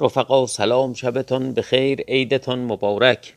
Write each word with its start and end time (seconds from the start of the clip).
رفقا 0.00 0.46
سلام 0.46 0.94
شبتان 0.94 1.52
به 1.52 1.62
خیر 1.62 2.00
عیدتان 2.00 2.58
مبارک. 2.58 3.34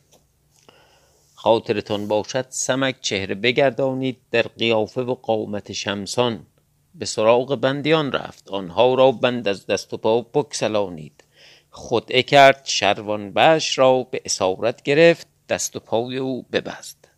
خاطرتان 1.34 2.08
باشد 2.08 2.46
سمک 2.48 3.00
چهره 3.00 3.34
بگردانید 3.34 4.16
در 4.30 4.42
قیافه 4.42 5.00
و 5.00 5.14
قامت 5.14 5.72
شمسان. 5.72 6.46
به 6.94 7.04
سراغ 7.04 7.56
بندیان 7.56 8.12
رفت 8.12 8.50
آنها 8.50 8.94
را 8.94 9.12
بند 9.12 9.48
از 9.48 9.66
دست 9.66 9.94
و 9.94 9.96
پا 9.96 10.20
بکسلانید 10.20 11.24
خدعه 11.70 12.22
کرد 12.22 12.60
شروان 12.64 13.32
بش 13.32 13.78
را 13.78 14.02
به 14.02 14.22
اسارت 14.24 14.82
گرفت 14.82 15.26
دست 15.48 15.76
و 15.76 15.80
پای 15.80 16.16
او 16.16 16.42
ببست. 16.52 17.08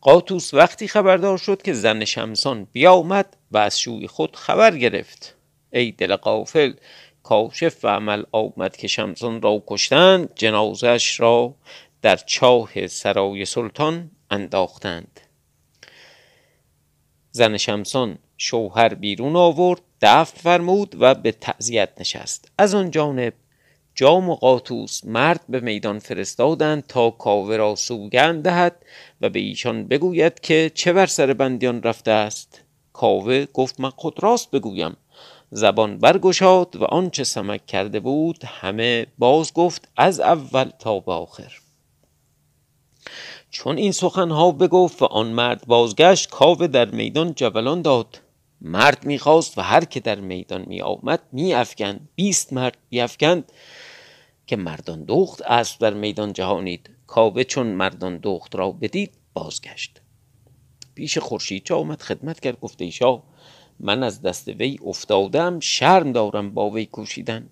قاطوس 0.00 0.54
وقتی 0.54 0.88
خبردار 0.88 1.38
شد 1.38 1.62
که 1.62 1.72
زن 1.72 2.04
شمسان 2.04 2.66
بیامد 2.72 3.36
و 3.50 3.58
از 3.58 3.80
شوی 3.80 4.06
خود 4.06 4.36
خبر 4.36 4.76
گرفت. 4.76 5.36
ای 5.72 5.92
دل 5.92 6.16
قافل 6.16 6.72
کاشف 7.26 7.84
و 7.84 7.88
عمل 7.88 8.22
آمد 8.32 8.76
که 8.76 8.88
شمسان 8.88 9.42
را 9.42 9.62
کشتند 9.66 10.28
جنازش 10.34 11.20
را 11.20 11.54
در 12.02 12.16
چاه 12.16 12.86
سرای 12.86 13.44
سلطان 13.44 14.10
انداختند. 14.30 15.20
زن 17.30 17.56
شمسان 17.56 18.18
شوهر 18.36 18.94
بیرون 18.94 19.36
آورد 19.36 19.80
دفن 20.00 20.40
فرمود 20.40 20.96
و 21.00 21.14
به 21.14 21.32
تعذیت 21.32 21.88
نشست. 22.00 22.52
از 22.58 22.74
آن 22.74 22.90
جانب 22.90 23.32
جام 23.94 24.30
و 24.30 24.34
قاطوس 24.34 25.04
مرد 25.04 25.40
به 25.48 25.60
میدان 25.60 25.98
فرستادند 25.98 26.86
تا 26.86 27.10
کاوه 27.10 27.56
را 27.56 27.74
سوگند 27.74 28.44
دهد 28.44 28.76
و 29.20 29.28
به 29.28 29.38
ایشان 29.38 29.88
بگوید 29.88 30.40
که 30.40 30.70
چه 30.74 30.92
بر 30.92 31.06
سر 31.06 31.32
بندیان 31.32 31.82
رفته 31.82 32.10
است. 32.10 32.62
کاوه 32.92 33.46
گفت 33.46 33.80
من 33.80 33.90
خود 33.90 34.22
راست 34.22 34.50
بگویم. 34.50 34.96
زبان 35.50 35.98
برگشاد 35.98 36.76
و 36.76 36.84
آنچه 36.84 37.24
سمک 37.24 37.66
کرده 37.66 38.00
بود 38.00 38.44
همه 38.44 39.06
باز 39.18 39.52
گفت 39.52 39.88
از 39.96 40.20
اول 40.20 40.70
تا 40.78 41.00
به 41.00 41.12
آخر. 41.12 41.52
چون 43.50 43.76
این 43.76 43.92
سخنها 43.92 44.52
بگفت 44.52 45.02
و 45.02 45.04
آن 45.04 45.26
مرد 45.26 45.66
بازگشت 45.66 46.30
کاوه 46.30 46.66
در 46.66 46.90
میدان 46.90 47.34
جولان 47.34 47.82
داد. 47.82 48.20
مرد 48.60 49.04
می‌خواست 49.04 49.58
و 49.58 49.60
هر 49.60 49.84
که 49.84 50.00
در 50.00 50.20
میدان 50.20 50.64
می 50.66 50.80
آمد 50.80 51.22
می 51.32 51.54
افکند 51.54 52.08
بیست 52.14 52.52
مرد 52.52 52.76
بیافکند 52.88 53.52
که 54.46 54.56
مردان 54.56 55.04
دخت 55.04 55.42
اسب 55.42 55.80
در 55.80 55.94
میدان 55.94 56.32
جهانید. 56.32 56.90
کاوه 57.06 57.44
چون 57.44 57.66
مردان 57.66 58.18
دخت 58.22 58.56
را 58.56 58.70
بدید 58.70 59.14
بازگشت. 59.34 60.00
پیش 60.94 61.18
خورشید 61.18 61.72
آمد؟ 61.72 62.02
خدمت 62.02 62.40
کرد 62.40 62.60
گفته 62.60 62.84
ای 62.84 62.90
شاه. 62.90 63.22
من 63.80 64.02
از 64.02 64.22
دست 64.22 64.48
وی 64.48 64.78
افتادم 64.86 65.60
شرم 65.60 66.12
دارم 66.12 66.50
با 66.50 66.70
وی 66.70 66.86
کوشیدن. 66.86 67.48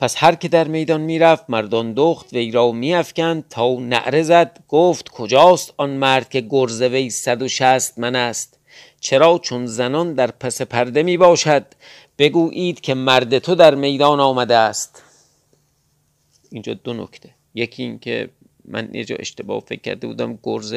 پس 0.00 0.14
هر 0.18 0.34
که 0.34 0.48
در 0.48 0.68
میدان 0.68 1.00
می‌رفت 1.00 1.44
مردان 1.48 1.92
دخت 1.92 2.32
وی 2.32 2.50
را 2.50 2.72
میافکند 2.72 3.48
تا 3.50 3.74
نعره 3.74 4.22
زد 4.22 4.64
گفت 4.68 5.08
کجاست 5.08 5.74
آن 5.76 5.90
مرد 5.90 6.28
که 6.28 6.40
گرز 6.40 6.82
وی 6.82 7.10
صد 7.10 7.42
و 7.42 7.48
شست 7.48 7.98
من 7.98 8.16
است؟ 8.16 8.58
چرا 9.00 9.38
چون 9.38 9.66
زنان 9.66 10.14
در 10.14 10.30
پس 10.30 10.62
پرده 10.62 11.02
می 11.02 11.16
باشد 11.16 11.66
بگویید 12.18 12.80
که 12.80 12.94
مرد 12.94 13.38
تو 13.38 13.54
در 13.54 13.74
میدان 13.74 14.20
آمده 14.20 14.56
است. 14.56 15.02
اینجا 16.50 16.74
دو 16.74 16.94
نکته. 16.94 17.30
یکی 17.54 17.82
این 17.82 17.98
که 17.98 18.30
من 18.64 18.88
یه 18.92 19.04
جا 19.04 19.16
اشتباه 19.18 19.60
فکر 19.60 19.80
کرده 19.80 20.06
بودم 20.06 20.38
گرز 20.42 20.74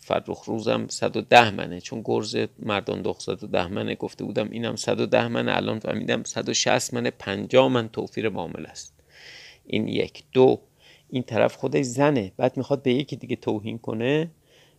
فرخ 0.00 0.44
روزم 0.44 0.86
110 0.88 1.50
منه. 1.50 1.80
چون 1.80 2.02
گرز 2.04 2.36
مردان 2.58 3.02
دخ 3.02 3.20
110 3.20 3.66
منه. 3.66 3.94
گفته 3.94 4.24
بودم 4.24 4.50
اینم 4.50 4.76
110 4.76 5.28
منه. 5.28 5.56
الان 5.56 5.78
فهمیدم 5.78 6.22
160 6.24 6.94
منه. 6.94 7.10
50 7.10 7.68
من 7.68 7.88
توفیر 7.88 8.28
معامله 8.28 8.68
است. 8.68 8.94
این 9.66 9.88
یک. 9.88 10.24
دو. 10.32 10.60
این 11.10 11.22
طرف 11.22 11.56
خودش 11.56 11.84
زنه. 11.84 12.32
بعد 12.36 12.56
می‌خواد 12.56 12.82
به 12.82 12.92
یکی 12.92 13.16
دیگه 13.16 13.36
توهین 13.36 13.78
کنه. 13.78 14.30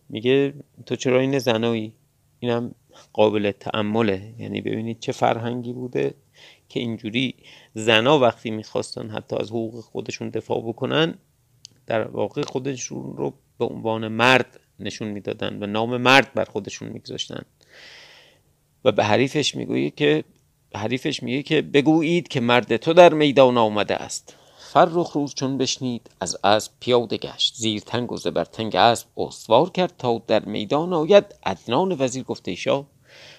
میگه 0.08 0.54
تو 0.86 0.96
چرا 0.96 1.20
این 1.20 1.38
زنایی؟ 1.38 1.92
اینم 2.38 2.74
قابل 3.12 3.50
تعمله 3.50 4.34
یعنی 4.38 4.60
ببینید 4.60 5.00
چه 5.00 5.12
فرهنگی 5.12 5.72
بوده 5.72 6.14
که 6.68 6.80
اینجوری 6.80 7.34
زنا 7.74 8.18
وقتی 8.18 8.50
می‌خواستن 8.50 9.10
حتی 9.10 9.36
از 9.36 9.50
حقوق 9.50 9.80
خودشون 9.80 10.28
دفاع 10.28 10.62
بکنن 10.62 11.14
در 11.86 12.08
واقع 12.08 12.42
خودشون 12.42 13.16
رو 13.16 13.34
به 13.58 13.64
عنوان 13.64 14.08
مرد 14.08 14.60
نشون 14.82 15.08
می‌دادن 15.08 15.62
و 15.62 15.66
نام 15.66 15.96
مرد 15.96 16.34
بر 16.34 16.44
خودشون 16.44 16.88
میگذاشتن. 16.88 17.42
و 18.84 18.92
به 18.92 19.04
حریفش 19.04 19.54
می‌گویه 19.54 19.90
که 19.90 20.24
حریفش 20.74 21.22
میگه 21.22 21.42
که 21.42 21.62
بگویید 21.62 22.28
که 22.28 22.40
مرد 22.40 22.76
تو 22.76 22.92
در 22.92 23.14
میدان 23.14 23.58
آمده 23.58 23.96
است. 23.96 24.36
فرخ 24.72 25.10
روز 25.12 25.34
چون 25.34 25.58
بشنید 25.58 26.10
از 26.20 26.36
اسب 26.44 26.72
پیاده 26.80 27.16
گشت. 27.16 27.54
زیر 27.56 27.80
تنگ 27.80 28.12
و 28.12 28.16
زبر 28.16 28.44
تنگ 28.44 28.76
اسب 28.76 29.06
استوار 29.20 29.70
کرد 29.70 29.94
تا 29.98 30.22
در 30.26 30.44
میدان 30.44 30.92
آید. 30.92 31.24
عدنان 31.46 31.96
وزیر 31.98 32.22
گفته 32.22 32.54
شاه 32.54 32.86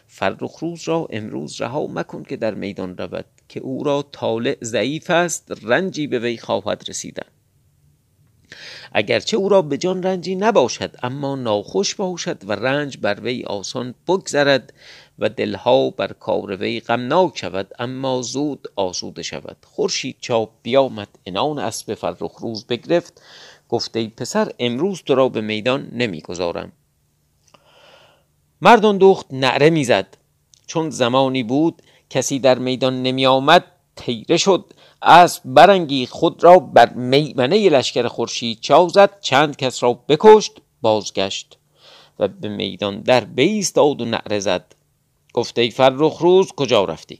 فرخ 0.08 0.60
روز 0.60 0.84
را 0.88 1.08
امروز 1.10 1.62
رها 1.62 1.88
مکن 1.88 2.24
که 2.24 2.38
در 2.38 2.54
میدان 2.54 2.98
رود 2.98 3.26
که 3.50 3.60
او 3.60 3.84
را 3.84 4.06
طالع 4.12 4.58
ضعیف 4.64 5.10
است. 5.10 5.52
رنجی 5.64 6.08
به 6.08 6.20
وی 6.20 6.38
خواهد 6.38 6.84
رسیدن. 6.90 7.33
اگرچه 8.92 9.38
او 9.38 9.50
را 9.50 9.62
به 9.62 9.78
جان 9.78 10.04
رنجی 10.04 10.36
نباشد 10.36 10.96
اما 11.04 11.36
ناخوش 11.36 11.96
باشد 11.96 12.50
و 12.50 12.52
رنج 12.52 12.98
بر 12.98 13.20
وی 13.20 13.44
آسان 13.44 13.96
بگذرد 14.08 14.74
و 15.20 15.30
دلها 15.30 15.90
بر 15.90 16.08
کار 16.08 16.56
وی 16.56 16.80
غمناک 16.80 17.38
شود 17.38 17.72
اما 17.80 18.22
زود 18.22 18.68
آسوده 18.76 19.24
شود. 19.24 19.58
خورشید 19.64 20.16
چاپ 20.22 20.50
بیامد 20.64 21.08
انان 21.26 21.60
اسب 21.60 21.94
فرخ 21.94 22.36
روز 22.42 22.66
بگرفت. 22.66 23.22
گفته 23.70 24.08
پسر 24.08 24.52
امروز 24.60 25.04
تو 25.06 25.16
را 25.16 25.30
به 25.30 25.42
میدان 25.42 25.90
نمی‌گذارم. 25.92 26.72
مردان 28.62 28.98
دخت 28.98 29.26
نعره 29.32 29.70
می‌زد. 29.70 30.18
چون 30.68 30.90
زمانی 30.90 31.44
بود 31.44 31.82
کسی 32.10 32.40
در 32.40 32.60
میدان 32.60 33.04
نمی 33.04 33.26
آمد 33.26 33.64
تیره 33.96 34.38
شد. 34.38 34.66
اسب 35.04 35.42
برنگی 35.46 36.06
خود 36.06 36.44
را 36.44 36.60
بر 36.60 36.94
میمنه 36.94 37.70
لشکر 37.70 38.08
خورشید 38.08 38.60
چاو 38.62 38.90
زد 38.90 39.20
چند 39.22 39.58
کس 39.58 39.84
را 39.84 39.94
بکشت 39.94 40.52
بازگشت 40.82 41.58
و 42.20 42.28
به 42.28 42.50
میدان 42.50 43.02
در 43.02 43.24
بایستاد 43.24 44.02
و 44.02 44.06
نعره 44.06 44.40
زد. 44.40 44.76
گفته 45.34 45.62
ای 45.62 45.72
فرخ 45.72 46.18
روز 46.18 46.52
کجا 46.52 46.84
رفتی؟ 46.84 47.20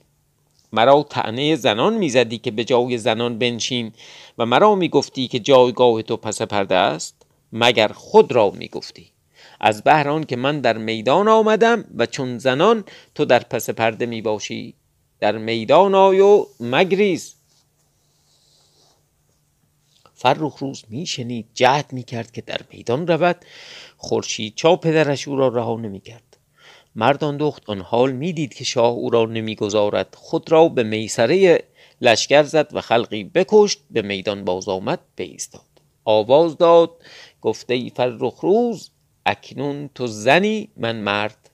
مرا 0.72 1.06
تعنه 1.10 1.56
زنان 1.56 1.94
می‌زدی 1.94 2.38
که 2.38 2.52
به 2.52 2.64
جای 2.64 2.98
زنان 2.98 3.38
بنشین 3.38 3.92
و 4.38 4.46
مرا 4.46 4.76
می‌گفتی 4.76 5.28
که 5.28 5.40
جایگاه 5.40 6.02
تو 6.02 6.18
پس 6.18 6.42
پرده 6.42 6.76
است؟ 6.76 7.16
مگر 7.54 7.88
خود 7.88 8.32
را 8.32 8.50
می‌گفتی؟ 8.50 9.12
از 9.60 9.84
بهر 9.84 10.24
که 10.24 10.36
من 10.36 10.62
در 10.62 10.78
میدان 10.78 11.28
آمدم 11.28 11.86
و 11.98 12.06
چون 12.06 12.38
زنان 12.38 12.84
تو 13.16 13.26
در 13.26 13.40
پس 13.40 13.70
پرده 13.70 14.06
می 14.06 14.22
باشی 14.22 14.74
در 15.20 15.38
میدان 15.38 15.96
آی 15.96 16.20
و 16.20 16.46
مگریز. 16.60 17.36
فرخ 20.24 20.58
روز 20.58 20.84
میشنید 20.90 21.48
جهد 21.54 21.94
می‌کرد 21.94 22.32
که 22.32 22.42
در 22.42 22.62
میدان 22.72 23.08
رود. 23.08 23.46
خورشید 23.98 24.56
چا 24.56 24.76
پدرش 24.76 25.28
او 25.28 25.36
را 25.36 25.48
رها 25.48 25.76
نمی‌کرد. 25.76 26.38
مردان 26.96 27.38
دخت 27.38 27.64
آن 27.70 27.82
حال 27.82 28.12
می‌دید 28.12 28.54
که 28.54 28.64
شاه 28.64 28.92
او 28.92 29.10
را 29.10 29.26
نمی‌گذارد. 29.26 30.16
خود 30.16 30.52
را 30.52 30.70
به 30.70 30.84
میسره 30.84 31.64
لشکر 32.02 32.44
زد 32.44 32.70
و 32.74 32.82
خلقی 32.82 33.24
بکشت 33.24 33.80
به 33.92 34.02
میدان 34.02 34.46
باز 34.46 34.70
آمد 34.70 35.00
بایستاد. 35.18 35.62
آواز 36.06 36.58
داد 36.58 36.92
گفته 37.42 37.74
ای 37.74 37.92
فرخ 37.96 38.40
روز 38.40 38.90
اکنون 39.26 39.90
تو 39.96 40.08
زنی؟ 40.08 40.70
من 40.78 40.96
مرد. 40.96 41.50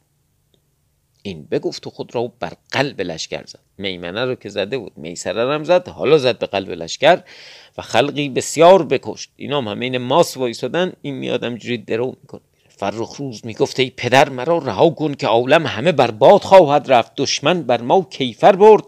این 1.22 1.44
بگفت 1.44 1.88
و 1.88 1.90
خود 1.90 2.16
را 2.16 2.28
بر 2.40 2.54
قلب 2.72 3.02
لشکر 3.02 3.46
زد. 3.46 3.69
میمنه 3.80 4.26
رو 4.26 4.36
که 4.36 4.50
زده 4.50 4.78
بود. 4.78 4.92
میسره 4.96 5.54
هم 5.54 5.64
زد 5.64 5.88
حالا 5.88 6.18
زد 6.18 6.40
به 6.40 6.46
قلب 6.46 6.70
لشکر 6.70 7.24
و 7.78 7.82
خلقی 7.82 8.30
بسیار 8.30 8.84
بکشت. 8.84 9.30
اینا 9.36 9.62
هم 9.62 9.68
همه 9.68 9.86
این 9.86 9.98
ماس 9.98 10.38
وایسادن 10.38 10.94
این 11.02 11.16
میادم 11.16 11.56
جوری 11.56 11.78
درو 11.78 12.16
می‌کنه. 12.22 12.42
فرخ 12.70 13.16
روز 13.16 13.46
می‌گفت 13.46 13.80
ای 13.80 13.90
پدر 13.90 14.30
مرا 14.30 14.58
رها 14.58 14.90
کن 14.90 15.14
که 15.14 15.28
عالم 15.28 15.66
همه 15.68 15.92
بر 15.92 16.12
باد 16.12 16.42
خواهد 16.42 16.92
رفت. 16.92 17.12
دشمن 17.18 17.64
بر 17.64 17.82
ما 17.82 18.08
کیفر 18.10 18.56
برد. 18.56 18.84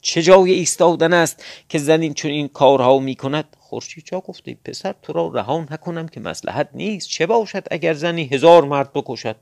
چه 0.00 0.22
جای 0.22 0.52
ایستادن 0.52 1.12
است 1.12 1.44
که 1.68 1.78
زنین 1.78 2.14
چون 2.14 2.30
این 2.30 2.48
کارها 2.48 2.98
می‌کند؟ 2.98 3.56
خورشید 3.58 4.04
چا 4.04 4.20
گفته 4.20 4.56
پسر 4.64 4.94
تو 5.02 5.12
را 5.12 5.28
رها 5.34 5.66
نکنم 5.70 6.08
که 6.08 6.20
مسلحت 6.20 6.68
نیست. 6.74 7.08
چه 7.08 7.26
باشد 7.26 7.66
اگر 7.70 7.94
زنی 7.94 8.24
هزار 8.24 8.64
مرد 8.64 8.92
بکشد؟ 8.92 9.36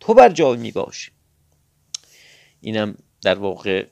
تو 0.00 0.14
بر 0.14 0.28
جای 0.28 0.56
میباش 0.56 1.10
اینم 2.60 2.96
در 3.22 3.38
واقع 3.38 3.86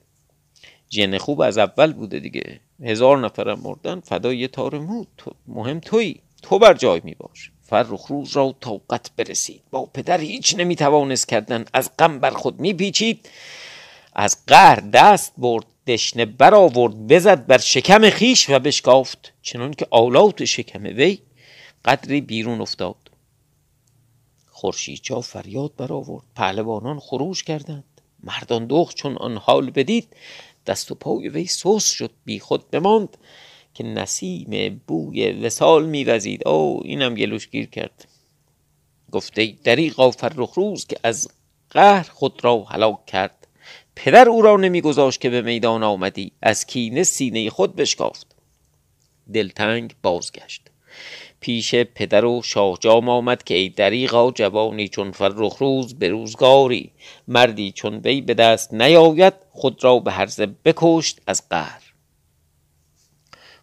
جن 0.94 1.18
خوب 1.18 1.40
از 1.40 1.58
اول 1.58 1.92
بوده 1.92 2.20
دیگه. 2.20 2.60
هزار 2.82 3.18
نفرم 3.18 3.60
مردن 3.60 4.00
فدای 4.00 4.38
یه 4.38 4.48
تار 4.48 4.78
مود. 4.78 5.08
تو 5.16 5.30
مهم 5.46 5.80
تویی. 5.80 6.20
تو 6.42 6.58
بر 6.58 6.74
جای 6.74 7.00
می 7.04 7.14
باش. 7.14 7.50
فرخ 7.62 8.06
روز 8.06 8.36
را 8.36 8.54
طاقت 8.60 9.10
برسید. 9.16 9.62
با 9.70 9.86
پدر 9.86 10.20
هیچ 10.20 10.54
نمی 10.58 10.76
توانست 10.76 11.28
کردن. 11.28 11.64
از 11.72 11.90
غم 11.98 12.18
بر 12.18 12.30
خود 12.30 12.60
می 12.60 12.74
پیچید. 12.74 13.28
از 14.12 14.46
قهر 14.46 14.80
دست 14.80 15.32
برد 15.38 15.64
دشنه 15.86 16.24
برآورد 16.24 17.06
بزد 17.06 17.46
بر 17.46 17.58
شکم 17.58 18.10
خیش 18.10 18.50
و 18.50 18.58
بشکافت. 18.58 19.32
چنان 19.42 19.72
که 19.72 19.86
آلات 19.90 20.44
شکم 20.44 20.82
وی 20.82 21.18
قدری 21.84 22.20
بیرون 22.20 22.60
افتاد. 22.60 22.96
خورشید 24.46 25.00
فریاد 25.22 25.76
برآورد. 25.76 26.24
پهلوانان 26.36 26.98
خروش 27.00 27.42
کردند. 27.42 27.84
مردان 28.22 28.66
دخت 28.66 28.96
چون 28.96 29.16
آن 29.16 29.36
حال 29.36 29.70
بدید. 29.70 30.08
دست 30.66 30.92
و 30.92 30.94
پای 30.94 31.28
وی 31.28 31.46
سوس 31.46 31.90
شد 31.90 32.10
بی 32.24 32.38
خود 32.38 32.70
بماند 32.70 33.16
که 33.74 33.84
نسیم 33.84 34.80
بوی 34.86 35.32
وسال 35.32 35.86
میوزید 35.86 36.48
او 36.48 36.80
اینم 36.84 37.14
گلوش 37.14 37.48
گیر 37.48 37.66
کرد. 37.66 38.08
گفته 39.12 39.54
دریغا 39.64 40.10
فرخ 40.10 40.52
روز 40.54 40.86
که 40.86 40.96
از 41.02 41.28
قهر 41.70 42.10
خود 42.10 42.44
را 42.44 42.62
هلاک 42.62 43.06
کرد. 43.06 43.46
پدر 43.96 44.28
او 44.28 44.42
را 44.42 44.56
نمیگذاشت 44.56 45.20
که 45.20 45.30
به 45.30 45.42
میدان 45.42 45.82
آمدی. 45.82 46.32
از 46.42 46.66
کینه 46.66 47.02
سینه 47.02 47.50
خود 47.50 47.76
بشکافت. 47.76 48.26
دلتنگ 49.32 49.94
بازگشت. 50.02 50.70
پیش 51.44 51.74
پدر 51.74 52.24
و 52.24 52.42
شاهجام 52.42 53.08
آمد 53.08 53.42
که 53.42 53.54
ای 53.54 53.68
دریغا 53.68 54.30
جوانی 54.30 54.88
چون 54.88 55.12
فرخ 55.12 55.56
روز 55.56 55.94
به 55.94 56.08
روزگاری 56.08 56.92
مردی 57.28 57.72
چون 57.72 57.96
وی 57.96 58.20
به 58.20 58.34
دست 58.34 58.74
نیاید 58.74 59.34
خود 59.50 59.84
را 59.84 59.98
به 59.98 60.12
هرزه 60.12 60.46
بکشت 60.46 61.20
از 61.26 61.48
قهر. 61.48 61.82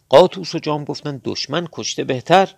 قاطوس 0.08 0.54
و 0.54 0.58
جام 0.58 0.84
گفتند 0.84 1.20
دشمن 1.24 1.68
کشته 1.72 2.04
بهتر. 2.04 2.54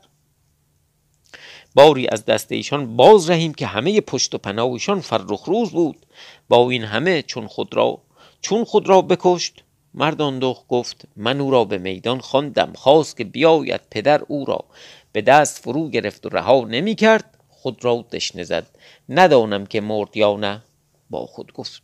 باری 1.75 2.09
از 2.09 2.25
دست 2.25 2.53
ایشان 2.53 2.97
باز 2.97 3.31
رهیم 3.31 3.55
که 3.55 3.67
همه 3.67 4.01
پشت 4.01 4.35
و 4.35 4.39
پناه 4.39 4.73
ایشان 4.73 5.01
فرخ 5.01 5.45
روز 5.45 5.71
بود. 5.71 6.07
با 6.49 6.71
این 6.71 6.85
همه 6.85 7.23
چون 7.23 7.47
خود 7.47 7.75
را 7.77 7.99
چون 8.41 8.65
خود 8.65 8.89
را 8.89 9.03
بکشت 9.03 9.65
مردان 9.95 10.39
دخ 10.39 10.65
گفت 10.69 11.05
من 11.17 11.41
او 11.41 11.51
را 11.51 11.65
به 11.65 11.79
میدان 11.79 12.21
خواندم 12.21 12.73
خواست 12.75 13.17
که 13.17 13.25
بیاید 13.25 13.81
پدر 13.91 14.23
او 14.29 14.45
را. 14.45 14.65
به 15.15 15.23
دست 15.23 15.59
فرو 15.59 15.91
گرفت 15.91 16.27
و 16.27 16.29
رها 16.29 16.65
نمی 16.65 16.95
کرد 16.95 17.39
خود 17.49 17.85
را 17.85 18.05
دشنه 18.13 18.45
زد. 18.45 18.67
ندانم 19.09 19.67
که 19.67 19.81
مرد 19.81 20.17
یا 20.17 20.37
نه 20.37 20.63
با 21.11 21.27
خود 21.27 21.53
گفت. 21.53 21.83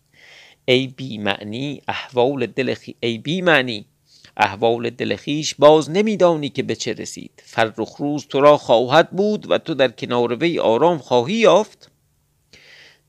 ای 0.64 0.86
بی 0.86 1.18
معنی 1.18 1.82
احوال 1.88 2.46
دل 2.46 2.74
خی... 2.74 2.96
ای 3.00 3.18
بی 3.18 3.42
معنی 3.42 3.84
احوال 4.36 4.90
دل 4.90 5.16
خیش 5.16 5.54
باز 5.54 5.90
نمیدانی 5.90 6.48
که 6.48 6.62
به 6.62 6.74
چه 6.76 6.92
رسید. 6.92 7.42
فرخ 7.44 7.96
روز 7.96 8.26
تو 8.26 8.40
را 8.40 8.56
خواهد 8.56 9.10
بود 9.10 9.50
و 9.50 9.58
تو 9.58 9.74
در 9.74 9.88
کنار 9.88 10.34
وی 10.34 10.58
آرام 10.58 10.98
خواهی 10.98 11.34
یافت. 11.34 11.90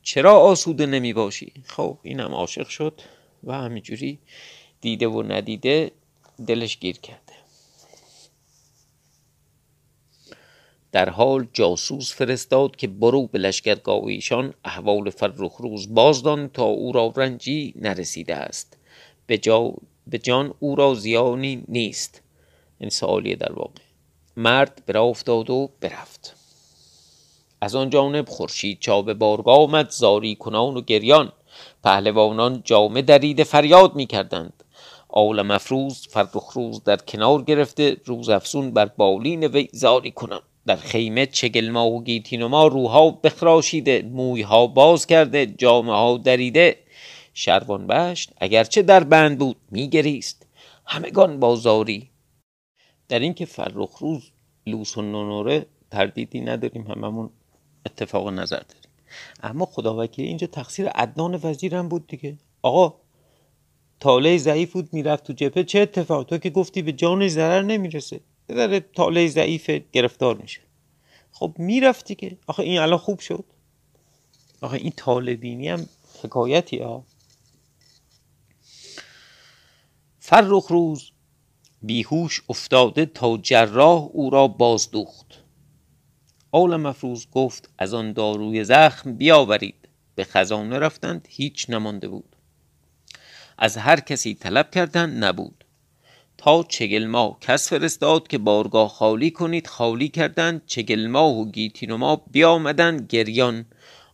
چرا 0.04 0.40
آسوده 0.40 0.86
نمی 0.86 1.14
باشی؟ 1.14 1.54
خب 1.66 1.98
اینم 2.04 2.34
عاشق 2.34 2.68
شد 2.68 3.02
و 3.44 3.54
همینجوری 3.54 4.20
دیده 4.82 5.08
و 5.08 5.24
ندیده 5.24 5.92
دلش 6.48 6.80
گیر 6.80 6.98
کرده 6.98 7.31
در 10.92 11.10
حال 11.10 11.48
جاسوس 11.54 12.14
فرستاد 12.14 12.76
که 12.76 12.88
برو 12.88 13.28
به 13.28 13.40
لشکرگاه 13.40 14.04
ایشان 14.04 14.54
احوال 14.66 15.10
فرخ 15.10 15.56
روز 15.58 15.94
بازدان 15.94 16.48
تا 16.48 16.64
او 16.64 16.92
را 16.92 17.14
رنجی 17.16 17.74
نرسیده 17.76 18.36
است. 18.36 18.78
به, 19.28 19.38
جا 19.38 19.74
به 20.08 20.18
جان 20.18 20.54
او 20.60 20.76
را 20.76 20.94
زیانی 20.94 21.64
نیست. 21.68 22.22
این 22.80 22.90
سوالیه 22.90 23.36
در 23.36 23.52
واقع. 23.52 23.82
مرد 24.38 24.84
برا 24.88 25.04
افتاد 25.04 25.50
و 25.50 25.70
برفت. 25.82 26.36
از 27.62 27.76
آن 27.76 27.90
جانب 27.90 28.30
خورشید 28.30 28.80
چا 28.80 29.02
به 29.02 29.14
بارگاه 29.14 29.60
آمد 29.60 29.90
زاری 29.90 30.36
کنان 30.36 30.78
و 30.78 30.82
گریان. 30.82 31.32
پهلوانان 31.84 32.62
جامه 32.66 33.02
درید 33.02 33.44
فریاد 33.44 33.96
می 33.96 34.06
کردند 34.06 34.64
آل 35.10 35.42
مفروز 35.42 36.08
فرخ 36.08 36.52
روز 36.54 36.84
در 36.84 36.98
کنار 36.98 37.42
گرفته 37.42 37.98
روز 38.06 38.30
افسون 38.30 38.72
بر 38.72 38.86
بالین 38.86 39.44
وی 39.44 39.70
زاری 39.72 40.12
کنم. 40.12 40.42
در 40.66 40.76
خیمه 40.76 41.26
چگلما 41.26 41.90
و 41.90 42.04
گیتینما 42.04 42.68
روها 42.68 43.12
بخراشیده 43.12 44.02
مویها 44.02 44.68
باز 44.68 45.06
کرده 45.06 45.46
جامعه 45.46 45.96
ها 45.96 46.18
دریده. 46.18 46.78
شروان 47.34 47.88
بشت 47.88 48.34
اگرچه 48.38 48.82
در 48.82 49.04
بند 49.04 49.38
بود 49.40 49.56
میگریست. 49.72 50.48
همگان 50.86 51.40
بازاری 51.40 52.10
در 53.10 53.20
اینکه 53.20 53.46
فرخ 53.46 53.98
روز 53.98 54.32
لوس 54.68 54.98
و 54.98 55.02
نونوره 55.02 55.66
تردیدی 55.92 56.42
نداریم 56.42 56.88
هممون 56.88 57.30
اتفاق 57.86 58.30
نظر 58.30 58.58
داریم. 58.60 58.92
اما 59.44 59.66
خدا 59.66 59.98
وکیل 59.98 60.26
اینجا 60.26 60.48
تقصیر 60.48 60.88
عدنان 60.88 61.40
وزیرم 61.44 61.90
بود 61.90 62.08
دیگه. 62.08 62.38
آقا 62.62 62.96
تاله 64.00 64.38
ضعیف 64.38 64.74
بود 64.74 64.90
می‌رفت 64.94 65.24
تو 65.24 65.34
جبهه. 65.34 65.64
چه 65.64 65.80
اتفاق؟ 65.80 66.24
تو 66.24 66.38
که 66.38 66.50
گفتی 66.50 66.82
به 66.82 66.92
جانش 66.92 67.32
ضرر 67.32 67.62
نمی‌رسه. 67.62 68.20
داره 68.54 68.80
تاله 68.80 69.28
ضعیف 69.28 69.70
گرفتار 69.70 70.38
میشه. 70.38 70.62
خب 71.32 71.56
می‌رفتی 71.58 72.16
که 72.16 72.38
آخه 72.48 72.64
این 72.64 72.80
الان 72.80 72.98
خوب 72.98 73.20
شد. 73.20 73.46
آخه 74.62 74.78
این 74.78 74.92
طالبینی 74.96 75.70
هم 75.70 75.90
حکایتی 76.24 76.78
ها. 76.78 77.06
فرخ 80.20 80.68
روز 80.68 81.12
بیهوش 81.82 82.42
افتاده 82.50 83.06
تا 83.06 83.38
جراح 83.38 84.08
او 84.12 84.30
را 84.30 84.48
بازدوخت. 84.48 85.44
آل 86.52 86.76
مفروض 86.76 87.26
گفت 87.32 87.70
از 87.78 87.94
آن 87.94 88.14
داروی 88.14 88.64
زخم 88.64 89.14
بیاورید. 89.14 89.76
به 90.16 90.24
خزانه 90.24 90.80
رفتند 90.80 91.28
هیچ 91.30 91.70
نمانده 91.70 92.08
بود. 92.08 92.36
از 93.58 93.78
هر 93.78 94.00
کسی 94.00 94.36
طلب 94.36 94.72
کردند 94.72 95.24
نبود. 95.24 95.61
تا 96.44 96.64
چگل 96.64 97.06
ماه. 97.06 97.40
کس 97.40 97.70
فرستاد 97.70 98.28
که 98.28 98.38
بارگاه 98.38 98.90
خالی 98.90 99.32
کنید 99.32 99.68
خالی 99.68 100.10
کردند 100.10 100.62
چگل 100.66 101.08
ماه 101.08 101.38
و 101.38 101.52
گیتین 101.52 101.92
و 101.92 101.98
ما 101.98 102.22
گریان. 103.10 103.66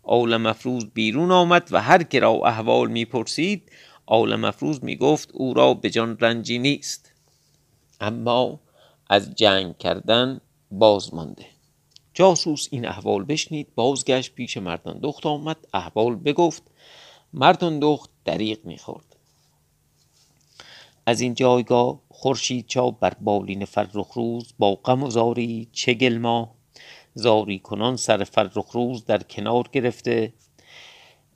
آل 0.03 0.37
مفروض 0.37 0.85
بیرون 0.93 1.31
آمد 1.31 1.67
و 1.71 1.81
هر 1.81 2.03
که 2.03 2.19
را 2.19 2.31
احوال 2.31 2.91
می‌پرسید 2.91 3.71
آل 4.05 4.35
مفروض 4.35 4.83
می‌گفت 4.83 5.29
او 5.33 5.53
را 5.53 5.73
به 5.73 5.89
جان 5.89 6.17
رنجی 6.19 6.59
نیست. 6.59 7.11
اما 8.01 8.59
از 9.09 9.35
جنگ 9.35 9.77
کردن 9.77 10.41
باز 10.71 11.13
مانده. 11.13 11.45
جاسوس 12.13 12.67
این 12.71 12.87
احوال 12.87 13.23
بشنید 13.23 13.67
بازگشت 13.75 14.35
پیش 14.35 14.57
مردان 14.57 14.99
دخت 14.99 15.25
آمد 15.25 15.57
احوال 15.73 16.15
بگفت 16.15 16.63
مردان 17.33 17.79
دخت 17.79 18.09
دریغ 18.25 18.65
می‌خورد. 18.65 19.15
از 21.05 21.21
این 21.21 21.33
جایگاه 21.33 21.99
خورشید 22.19 22.67
چا 22.67 22.91
بر 22.91 23.13
بالین 23.21 23.65
فرخ 23.65 24.13
روز 24.13 24.53
با 24.59 24.75
غم 24.75 25.03
و 25.03 25.09
زاری 25.09 25.69
چگل 25.71 26.17
ما؟ 26.17 26.55
زاری 27.13 27.59
کنان 27.59 27.95
سر 27.95 28.23
فرخ 28.23 28.71
روز 28.71 29.05
در 29.05 29.23
کنار 29.23 29.69
گرفته. 29.71 30.33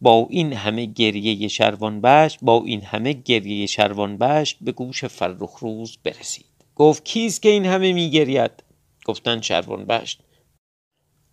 با 0.01 0.27
این 0.29 0.53
همه 0.53 0.85
گریه 0.85 1.47
شروان 1.47 2.01
بشت 2.01 2.39
با 2.41 2.63
این 2.65 2.81
همه 2.81 3.13
گریه 3.13 3.65
شروان 3.65 4.17
بشت 4.17 4.57
به 4.61 4.71
گوش 4.71 5.05
فرخ 5.05 5.57
روز 5.59 5.97
برسید. 6.03 6.45
گفت 6.75 7.05
کیست 7.05 7.41
که 7.41 7.49
این 7.49 7.65
همه 7.65 7.93
میگرید 7.93 8.63
گفتن 9.05 9.41
شروان 9.41 9.85
بشت. 9.85 10.23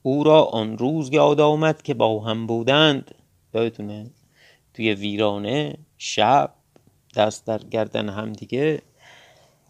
او 0.02 0.24
را 0.24 0.44
آن 0.44 0.78
روز 0.78 1.12
یاد 1.12 1.40
آمد 1.40 1.82
که 1.82 1.94
با 1.94 2.20
هم 2.20 2.46
بودند. 2.46 3.14
یادتونه؟ 3.54 4.10
توی 4.74 4.94
ویرانه 4.94 5.78
شب 5.98 6.54
دست 7.16 7.46
در 7.46 7.58
گردن 7.58 8.08
هم 8.08 8.32
دیگه 8.32 8.82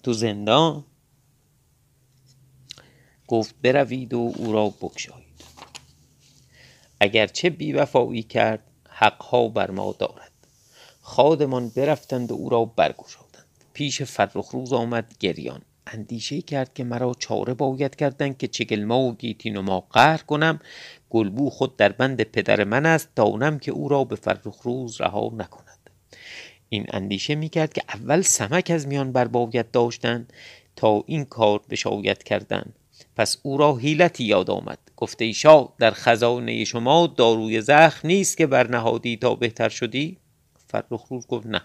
تو 0.09 0.15
زندان؟ 0.15 0.85
گفت 3.27 3.55
بروید 3.63 4.15
و 4.15 4.33
او 4.37 4.53
را 4.53 4.69
بکشایید 4.69 5.45
اگرچه 7.01 7.51
بیوفایی 7.51 8.23
کرد 8.23 8.63
حقها 8.89 9.49
بر 9.49 9.71
ما 9.71 9.95
دارد. 9.99 10.33
خادمان 11.01 11.69
برفتند 11.69 12.31
و 12.31 12.35
او 12.35 12.49
را 12.49 12.65
برگشادند. 12.65 13.47
پیش 13.73 14.03
فرخ 14.03 14.49
روز 14.49 14.73
آمد 14.73 15.15
گریان. 15.21 15.63
اندیشه 15.87 16.43
کرد 16.43 16.75
که 16.75 16.85
مرا 16.85 17.15
چاره 17.19 17.55
باید 17.55 17.97
کردن 17.97 18.33
که 18.33 18.49
چگلما 18.49 19.01
و 19.01 19.15
گیتین 19.15 19.57
و 19.57 19.63
ما 19.63 19.81
قهر 19.81 20.19
کنم. 20.19 20.61
گلبو 21.11 21.51
خود 21.51 21.77
در 21.77 21.93
بند 21.93 22.23
پدر 22.23 22.65
من 22.65 22.87
است 22.87 23.09
دانم 23.17 23.59
که 23.59 23.73
او 23.73 23.89
را 23.89 24.05
به 24.05 24.17
فرخ 24.17 24.61
روز 24.63 25.01
رها 25.01 25.31
نکنم 25.37 25.68
این 26.69 26.87
اندیشه 26.89 27.35
می‌کرد 27.35 27.73
که 27.73 27.83
اول 27.89 28.23
سمک 28.23 28.71
از 28.75 28.87
میان 28.87 29.13
بر 29.13 29.29
باید 29.29 29.71
داشتن 29.71 30.29
تا 30.77 31.05
این 31.07 31.25
کار 31.25 31.61
بشاید 31.71 32.23
کردن. 32.23 32.73
پس 33.17 33.37
او 33.43 33.57
را 33.59 33.77
حیلتی 33.77 34.25
یاد 34.25 34.51
آمد. 34.51 34.79
گفته 34.97 35.25
ای 35.25 35.35
شاه 35.35 35.75
در 35.79 35.91
خزانه 35.91 36.65
شما 36.65 37.07
داروی 37.07 37.61
زخم 37.61 38.09
نیست 38.09 38.37
که 38.37 38.47
برنهادی 38.47 39.17
تا 39.17 39.35
بهتر 39.35 39.69
شدی؟ 39.69 40.19
فرخ 40.67 41.07
روز 41.11 41.27
گفت 41.27 41.47
نه. 41.47 41.61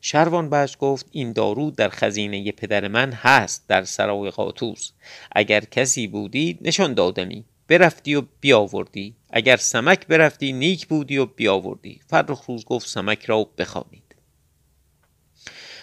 شروان 0.00 0.50
بش 0.50 0.76
گفت 0.80 1.06
این 1.10 1.32
دارو 1.32 1.70
در 1.70 1.88
خزینه 1.88 2.52
پدر 2.52 2.88
من 2.88 3.12
هست 3.12 3.68
در 3.68 3.84
سرای 3.84 4.30
قاطوس. 4.30 4.90
اگر 5.32 5.60
کسی 5.60 6.06
بودی 6.06 6.58
نشان 6.60 6.94
دادمی. 6.94 7.44
برفتی 7.68 8.14
و 8.14 8.22
بیاوردی. 8.40 9.14
اگر 9.30 9.56
سمک 9.56 10.06
برفتی 10.06 10.52
نیک 10.52 10.86
بودی 10.86 11.18
و 11.18 11.26
بیاوردی. 11.26 12.00
فرخ 12.06 12.44
روز 12.44 12.64
گفت 12.64 12.88
سمک 12.88 13.24
را 13.24 13.44
بخوانید. 13.58 14.02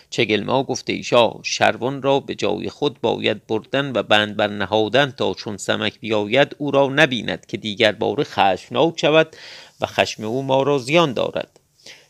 چگلما 0.09 0.63
گفت 0.63 0.89
ایشا 0.89 1.33
شروان 1.43 2.01
را 2.01 2.19
به 2.19 2.35
جای 2.35 2.69
خود 2.69 3.01
باید 3.01 3.47
بردن 3.47 3.91
و 3.95 4.03
بند 4.03 4.35
بر 4.35 4.47
نهادن 4.47 5.11
تا 5.11 5.33
چون 5.33 5.57
سمک 5.57 5.99
بیاید 5.99 6.55
او 6.57 6.71
را 6.71 6.87
نبیند 6.87 7.45
که 7.45 7.57
دیگر 7.57 7.91
باره 7.91 8.23
خشمناک 8.23 8.99
شود 8.99 9.35
و 9.81 9.85
خشم 9.85 10.23
او 10.23 10.43
ما 10.43 10.63
را 10.63 10.77
زیان 10.77 11.13
دارد. 11.13 11.59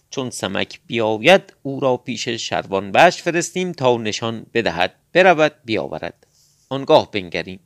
چون 0.10 0.30
سمک 0.30 0.80
بیاید 0.88 1.54
او 1.64 1.80
را 1.80 1.98
پیش 1.98 2.30
شروان 2.30 2.92
بش 2.92 3.22
فرستیم 3.22 3.72
تا 3.72 3.98
نشان 3.98 4.46
بدهد 4.54 4.96
برود 5.14 5.54
بیاورد. 5.66 6.28
آنگاه 6.70 7.12
بنگریم. 7.12 7.60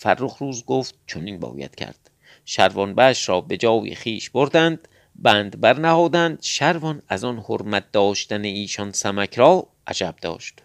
فرخ 0.00 0.36
روز 0.36 0.64
گفت 0.64 0.94
چنین 1.06 1.40
باید 1.40 1.74
کرد. 1.74 2.10
شروان 2.44 2.94
بش 2.94 3.28
را 3.28 3.40
به 3.40 3.56
جای 3.56 3.94
خیش 3.94 4.30
بردند 4.30 4.88
بند 5.14 5.60
برنهادند 5.60 6.42
شروان 6.42 7.02
از 7.08 7.24
آن 7.24 7.38
حرمت 7.48 7.92
داشتن 7.92 8.44
ایشان 8.44 8.92
سمک 8.92 9.34
را 9.34 9.66
عجب 9.86 10.14
داشت. 10.22 10.62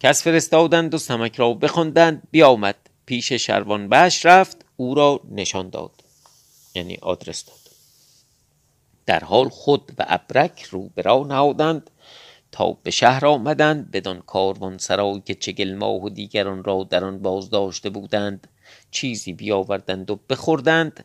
کس 0.00 0.22
فرستادند 0.22 0.94
و 0.94 0.98
سمک 0.98 1.36
را 1.36 1.54
بخواندند 1.54 2.22
بیامد. 2.30 2.76
پیش 3.06 3.32
شروان 3.32 3.88
بش 3.88 4.26
رفت 4.26 4.64
او 4.76 4.94
را 4.94 5.20
نشان 5.30 5.70
داد 5.70 6.04
یعنی 6.74 6.98
آدرس 7.02 7.44
داد. 7.44 7.56
در 9.06 9.20
حال 9.24 9.48
خود 9.48 9.92
و 9.98 10.04
ابرک 10.08 10.62
رو 10.62 10.88
به 10.94 11.02
راه 11.02 11.26
نهادند. 11.26 11.90
تا 12.56 12.72
به 12.72 12.90
شهر 12.90 13.26
آمدند 13.26 13.90
بدان 13.90 14.20
کاروان 14.20 14.78
سرای 14.78 15.20
که 15.20 15.34
چگل 15.34 15.74
ماه 15.74 16.02
و 16.02 16.08
دیگران 16.08 16.64
را 16.64 16.86
در 16.90 17.04
آن 17.04 17.18
باز 17.18 17.50
داشته 17.50 17.90
بودند 17.90 18.48
چیزی 18.90 19.32
بیاوردند 19.32 20.10
و 20.10 20.20
بخوردند. 20.28 21.04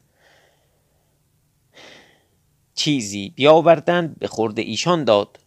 چیزی 2.76 3.30
بیاوردند 3.30 4.20
به 4.20 4.28
خورد 4.28 4.60
ایشان 4.60 5.04
داد. 5.04 5.40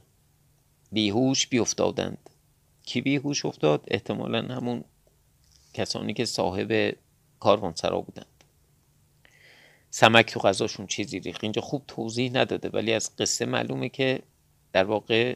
بیهوش 0.93 1.47
بیافتادند. 1.47 2.31
کی 2.83 3.01
بیهوش 3.01 3.45
افتاد؟ 3.45 3.85
احتمالا 3.89 4.55
همون 4.55 4.85
کسانی 5.75 6.15
که 6.15 6.25
صاحب 6.25 6.97
کاروانسرا 7.41 8.01
بودند. 8.01 8.45
سمک 9.91 10.33
تو 10.33 10.41
غذاشون 10.41 10.87
چیزی 10.87 11.21
ریخت. 11.21 11.45
اینجا 11.45 11.63
خوب 11.63 11.83
توضیح 11.89 12.33
نداده 12.33 12.69
ولی 12.69 12.93
از 12.93 13.17
قصه 13.17 13.47
معلومه 13.47 13.89
که 13.89 14.23
در 14.73 14.85
واقع 14.85 15.35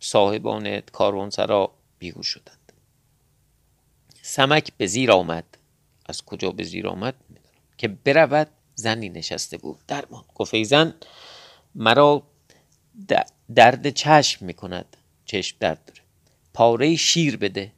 صاحبان 0.00 0.80
کاروانسرا 0.80 1.72
بیهوش 1.98 2.26
شدند. 2.26 2.72
سمک 4.22 4.72
به 4.76 4.86
زیر 4.86 5.12
آمد. 5.12 5.44
از 6.06 6.22
کجا 6.22 6.50
به 6.50 6.64
زیر 6.64 6.88
آمد 6.88 7.14
که 7.78 7.88
برود 7.88 8.48
زنی 8.74 9.08
نشسته 9.08 9.56
بود 9.56 9.78
درمان. 9.88 10.24
گفت 10.34 10.62
زن 10.62 10.94
مرا 11.74 12.22
درد 13.54 13.90
چشم 13.90 14.46
می‌کند. 14.46 14.96
چشم 15.24 15.56
درد 15.60 15.84
داره. 15.84 16.00
پاره 16.54 16.96
شیر 16.96 17.36
بده. 17.36 17.72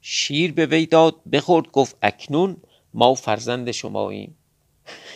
شیر 0.00 0.52
به 0.52 0.66
وی 0.66 0.86
داد 0.86 1.24
بخورد 1.32 1.66
گفت 1.66 1.96
اکنون 2.02 2.56
ما 2.94 3.14
فرزند 3.14 3.70
شماییم 3.70 4.36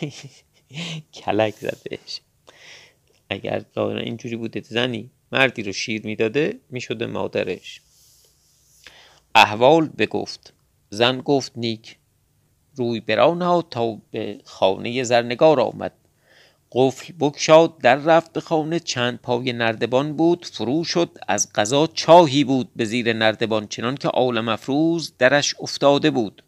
کلک 1.13 1.55
زدش 1.55 2.21
اگر 3.29 3.65
اینجوری 3.77 4.35
بوده 4.35 4.61
زنی 4.61 5.11
مردی 5.31 5.63
رو 5.63 5.71
شیر 5.71 6.05
می‌داده 6.05 6.59
می‌شده 6.69 7.05
مادرش. 7.05 7.81
احوال 9.35 9.87
بگفت. 9.87 10.53
زن 10.89 11.21
گفت 11.21 11.51
نیک. 11.55 11.97
روی 12.75 12.99
بران 12.99 13.61
تا 13.61 13.97
به 14.11 14.41
خانه 14.45 15.03
زرنگار 15.03 15.61
آمد. 15.61 15.93
قفل 16.71 17.13
بکشاد 17.19 17.77
در 17.77 17.95
رفت 17.95 18.33
به 18.33 18.41
خانه. 18.41 18.79
چند 18.79 19.19
پای 19.19 19.53
نردبان 19.53 20.13
بود 20.13 20.45
فرو 20.45 20.83
شد. 20.83 21.17
از 21.27 21.49
قضا 21.55 21.87
چاهی 21.87 22.43
بود 22.43 22.69
به 22.75 22.85
زیر 22.85 23.13
نردبان 23.13 23.67
چنان 23.67 23.97
که 23.97 24.07
عالم 24.07 24.49
افروز 24.49 25.13
درش 25.17 25.55
افتاده 25.59 26.11
بود. 26.11 26.43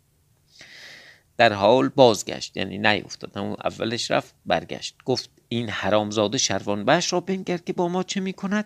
در 1.38 1.54
حال 1.54 1.90
بازگشت 1.90 2.58
یعنی 2.58 2.78
نیفتاد 2.78 3.38
همون 3.38 3.56
اولش 3.64 4.12
رفت 4.12 4.36
برگشت. 4.46 4.96
گفت 5.06 5.30
این 5.54 5.70
حرامزاده 5.70 6.38
شروان 6.38 6.86
بش 6.86 7.14
را 7.14 7.20
بنگر 7.20 7.58
که 7.58 7.74
با 7.74 7.88
ما 7.88 8.04
چه 8.04 8.20
می 8.20 8.34
کند 8.34 8.66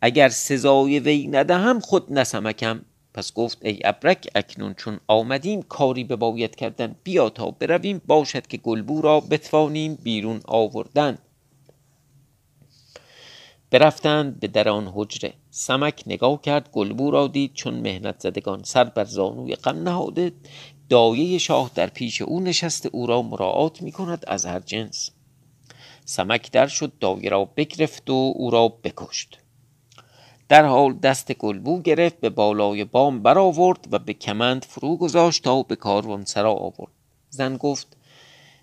اگر 0.00 0.28
سزای 0.28 0.98
وی 0.98 1.26
ندهم 1.26 1.80
خود 1.80 2.12
نسمکم. 2.12 2.84
پس 3.14 3.32
گفت 3.32 3.58
ای 3.62 3.78
ابرک 3.84 4.28
اکنون 4.34 4.74
چون 4.74 5.00
آمدیم 5.06 5.62
کاری 5.62 6.04
به 6.04 6.16
باید 6.16 6.56
کردن 6.56 6.96
بیا 7.04 7.30
تا 7.30 7.50
برویم. 7.50 8.02
باشد 8.06 8.46
که 8.46 8.56
گلبو 8.56 9.00
را 9.00 9.20
بتوانیم 9.20 9.94
بیرون 9.94 10.40
آوردن. 10.44 11.18
برفتند 13.70 14.40
به 14.40 14.46
در 14.46 14.68
آن 14.68 14.92
حجره. 14.94 15.34
سمک 15.50 16.02
نگاه 16.06 16.40
کرد 16.40 16.70
گلبو 16.72 17.10
را 17.10 17.26
دید 17.26 17.54
چون 17.54 17.74
مهنت 17.74 18.20
زدگان 18.20 18.62
سر 18.62 18.84
بر 18.84 19.04
زانوی 19.04 19.54
غم 19.54 19.82
نهاده. 19.82 20.32
دایه 20.88 21.38
شاه 21.38 21.70
در 21.74 21.86
پیش 21.86 22.22
او 22.22 22.40
نشسته 22.40 22.90
او 22.92 23.06
را 23.06 23.22
مراعات 23.22 23.82
می 23.82 23.92
کند 23.92 24.24
از 24.26 24.46
هر 24.46 24.60
جنس. 24.60 25.10
سمک 26.04 26.50
در 26.50 26.66
شد 26.66 26.92
دایه 27.00 27.30
را 27.30 27.44
بگرفت 27.44 28.10
و 28.10 28.32
او 28.36 28.50
را 28.50 28.68
بکشت. 28.68 29.38
در 30.48 30.64
حال 30.64 30.92
دست 30.92 31.32
گلبو 31.32 31.82
گرفت 31.82 32.20
به 32.20 32.30
بالای 32.30 32.84
بام 32.84 33.22
برآورد 33.22 33.88
و 33.90 33.98
به 33.98 34.12
کمند 34.12 34.64
فرو 34.64 34.96
گذاشت 34.96 35.44
تا 35.44 35.62
به 35.62 35.76
کاروان 35.76 36.24
سرا 36.24 36.52
آورد. 36.52 36.92
زن 37.30 37.56
گفت 37.56 37.96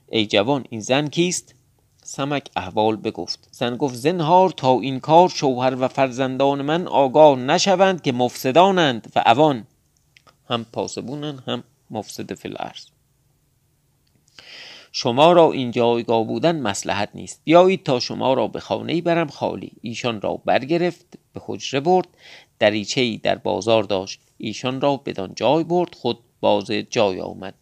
ای 0.09 0.25
جوان 0.25 0.65
این 0.69 0.79
زن 0.79 1.07
کیست؟ 1.07 1.55
سمک 2.03 2.49
احوال 2.55 2.95
بگفت 2.95 3.47
زن 3.51 3.77
گفت 3.77 3.95
زنهار 3.95 4.49
تا 4.49 4.79
این 4.79 4.99
کار 4.99 5.29
شوهر 5.29 5.75
و 5.75 5.87
فرزندان 5.87 6.61
من 6.61 6.87
آگاه 6.87 7.39
نشوند 7.39 8.01
که 8.01 8.11
مفسدانند 8.11 9.11
و 9.15 9.23
اوان. 9.25 9.67
هم 10.49 10.65
پاسبونن 10.73 11.39
هم 11.47 11.63
مفسد 11.91 12.45
الارض. 12.45 12.85
شما 14.91 15.31
را 15.31 15.51
این 15.51 15.71
جایگاه 15.71 16.23
بودن 16.23 16.59
مسلحت 16.59 17.09
نیست. 17.15 17.41
بیایید 17.43 17.83
تا 17.83 17.99
شما 17.99 18.33
را 18.33 18.47
به 18.47 18.59
خانه 18.59 19.01
برم 19.01 19.27
خالی. 19.27 19.71
ایشان 19.81 20.21
را 20.21 20.41
برگرفت 20.45 21.05
به 21.33 21.41
حجره 21.45 21.79
برد 21.79 22.07
دریچه 22.59 23.01
ای 23.01 23.17
در 23.17 23.35
بازار 23.35 23.83
داشت. 23.83 24.19
ایشان 24.37 24.81
را 24.81 24.97
بدان 24.97 25.33
جای 25.35 25.63
برد 25.63 25.95
خود 25.95 26.19
باز 26.39 26.71
جای 26.71 27.21
آمد. 27.21 27.53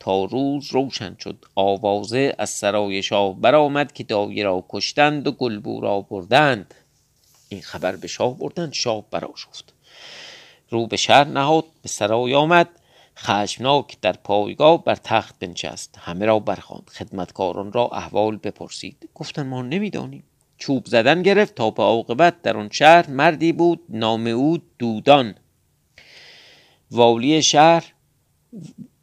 تا 0.00 0.24
روز 0.24 0.72
روشن 0.72 1.16
شد. 1.20 1.44
آوازه 1.54 2.34
از 2.38 2.50
سرای 2.50 3.02
شاه 3.02 3.40
برآمد 3.40 3.92
که 3.92 4.04
دایه 4.04 4.44
را 4.44 4.64
کشتند 4.68 5.26
و 5.26 5.32
گلبو 5.32 5.80
را 5.80 6.00
بردند. 6.00 6.74
این 7.48 7.62
خبر 7.62 7.96
به 7.96 8.08
شاه 8.08 8.38
بردند 8.38 8.72
شاه 8.72 9.04
براشفت 9.10 9.72
رو 10.70 10.86
به 10.86 10.96
شهر 10.96 11.24
نهاد 11.24 11.64
به 11.82 11.88
سرای 11.88 12.34
آمد. 12.34 12.68
خشمناک 13.22 14.00
در 14.00 14.12
پایگاه 14.12 14.84
بر 14.84 14.94
تخت 14.94 15.38
بنشست. 15.38 15.98
همه 15.98 16.26
را 16.26 16.38
برخواند. 16.38 16.90
خدمتکاران 16.90 17.72
را 17.72 17.88
احوال 17.92 18.36
بپرسید. 18.36 19.08
گفتن 19.14 19.46
ما 19.46 19.62
نمی‌دانیم. 19.62 20.24
چوب 20.56 20.86
زدن 20.86 21.22
گرفت 21.22 21.54
تا 21.54 21.70
به 21.70 21.82
عاقبت 21.82 22.42
در 22.42 22.56
آن 22.56 22.68
شهر 22.72 23.10
مردی 23.10 23.52
بود. 23.52 23.80
نام 23.88 24.26
او 24.26 24.58
دودان. 24.78 25.34
والی 26.90 27.42
شهر 27.42 27.92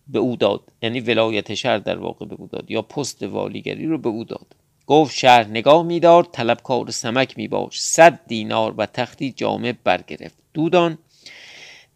به 0.08 0.20
او 0.20 0.36
داد. 0.36 0.62
یعنی 0.82 1.00
ولایت 1.00 1.54
شهر 1.54 1.78
در 1.78 1.98
واقع 1.98 2.26
به 2.26 2.36
او 2.36 2.48
داد. 2.48 2.72
یا 2.72 2.82
پست 2.82 3.24
والیگری 3.24 3.86
رو 3.86 3.98
به 3.98 4.10
او 4.10 4.24
داد. 4.24 4.56
گفت 4.88 5.16
شهر 5.16 5.48
نگاه 5.48 5.84
میدار 5.84 6.24
طلبکار 6.24 6.92
سمک 6.92 7.38
میباش. 7.38 7.82
صد 7.82 8.20
دینار 8.28 8.74
و 8.78 8.86
تختی 8.86 9.32
جامع 9.32 9.74
برگرفت. 9.84 10.38
دودان 10.54 10.98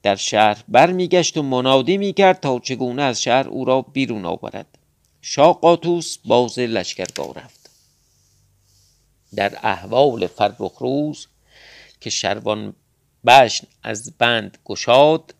در 0.03 0.15
شهر 0.15 0.63
برمیگشت 0.67 1.37
و 1.37 1.43
منادی 1.43 1.97
می‌کرد 1.97 2.39
تا 2.39 2.59
چگونه 2.59 3.01
از 3.01 3.21
شهر 3.21 3.47
او 3.47 3.65
را 3.65 3.81
بیرون 3.81 4.25
آورد. 4.25 4.77
شاه 5.21 5.59
باز 6.25 6.59
لشکرگاه 6.59 7.33
رفت. 7.33 7.69
در 9.35 9.57
احوال 9.63 10.27
فرخ 10.27 10.77
روز 10.79 11.27
که 12.01 12.09
شروان 12.09 12.73
بشن 13.25 13.67
از 13.83 14.17
بند 14.17 14.57
گشاد 14.65 15.35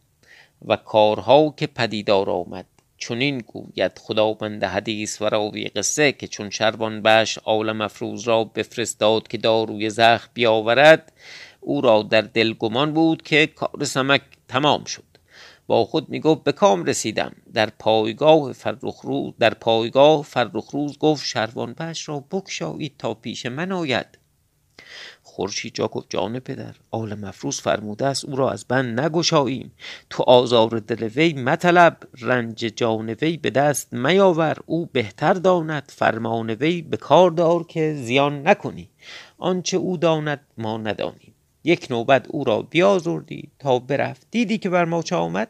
و 0.65 0.75
کارها 0.75 1.53
که 1.57 1.67
پدیدار 1.67 2.29
آمد 2.29 2.65
چنین 2.97 3.37
گوید 3.37 3.99
خداوند 3.99 4.63
حدیث 4.63 5.21
و 5.21 5.25
راوی 5.25 5.63
قصه 5.63 6.11
که 6.11 6.27
چون 6.27 6.49
شروان 6.49 7.01
بش 7.01 7.37
عالم 7.37 7.81
افروز 7.81 8.27
را 8.27 8.43
بفرستاد 8.43 9.27
که 9.27 9.37
داروی 9.37 9.89
زخم 9.89 10.29
بیاورد 10.33 11.11
او 11.61 11.81
را 11.81 12.03
در 12.03 12.21
دل 12.21 12.53
گمان 12.53 12.93
بود 12.93 13.21
که 13.21 13.47
کار 13.47 13.83
سمک 13.83 14.21
تمام 14.47 14.83
شد. 14.83 15.03
با 15.67 15.85
خود 15.85 16.09
می‌گفت 16.09 16.43
به 16.43 16.51
کام 16.51 16.85
رسیدم. 16.85 17.31
در 17.53 17.69
پایگاه 17.79 18.53
فرخروز 18.53 19.33
در 19.39 19.53
پایگاه 19.53 20.23
فرخروز 20.23 20.97
گفت 20.97 21.25
شروان 21.25 21.73
بش 21.73 22.09
را 22.09 22.19
بکشایید 22.31 22.95
تا 22.97 23.13
پیش 23.13 23.45
من 23.45 23.71
آید. 23.71 24.17
خورشید 25.23 25.75
جا 25.75 25.87
گفت 25.87 26.09
جان 26.09 26.39
پدر 26.39 26.75
آل 26.91 27.13
مفروز 27.13 27.61
فرموده 27.61 28.05
است 28.05 28.25
او 28.25 28.35
را 28.35 28.51
از 28.51 28.65
بند 28.65 28.99
نگشاییم. 28.99 29.71
تو 30.09 30.23
آزار 30.23 30.79
دل 30.79 31.03
وی 31.03 31.33
مطلب 31.33 31.97
رنج 32.21 32.57
جان 32.57 33.09
وی 33.09 33.37
به 33.37 33.49
دست 33.49 33.93
میاور 33.93 34.57
او 34.65 34.85
بهتر 34.85 35.33
داند 35.33 35.91
فرمان 35.95 36.49
وی 36.49 36.81
به 36.81 36.97
کار 36.97 37.31
دار 37.31 37.63
که 37.63 37.93
زیان 37.93 38.47
نکنی. 38.47 38.89
آنچه 39.37 39.77
او 39.77 39.97
داند 39.97 40.41
ما 40.57 40.77
ندانیم. 40.77 41.30
یک 41.63 41.87
نوبت 41.89 42.27
او 42.29 42.43
را 42.43 42.61
بیازردی 42.61 43.51
تا 43.59 43.79
برفت. 43.79 44.27
دیدی 44.31 44.57
که 44.57 44.69
بر 44.69 44.85
ما 44.85 45.01
چه 45.01 45.15
آمد؟ 45.15 45.47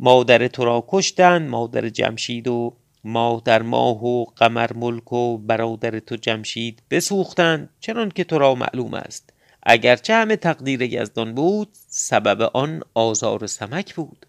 مادر 0.00 0.48
تو 0.48 0.64
را 0.64 0.84
کشتن 0.88 1.48
مادر 1.48 1.88
جمشید 1.88 2.48
و 2.48 2.76
مادر 3.04 3.62
ماه 3.62 4.04
و 4.04 4.24
قمر 4.24 4.72
ملک 4.72 5.12
و 5.12 5.38
برادر 5.38 5.98
تو 5.98 6.16
جمشید 6.16 6.82
بسوختند. 6.90 7.68
چنان 7.80 8.08
که 8.08 8.24
تو 8.24 8.38
را 8.38 8.54
معلوم 8.54 8.94
است. 8.94 9.32
اگرچه 9.62 10.14
همه 10.14 10.36
تقدیر 10.36 10.82
یزدان 10.82 11.34
بود 11.34 11.68
سبب 11.88 12.50
آن 12.54 12.82
آزار 12.94 13.46
سمک 13.46 13.94
بود. 13.94 14.26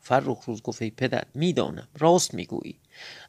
فرخ 0.00 0.44
روز 0.44 0.62
گفت 0.62 0.82
ای 0.82 0.90
پدر 0.90 1.24
می‌دانم 1.34 1.88
راست 1.98 2.34
می‌گویی. 2.34 2.79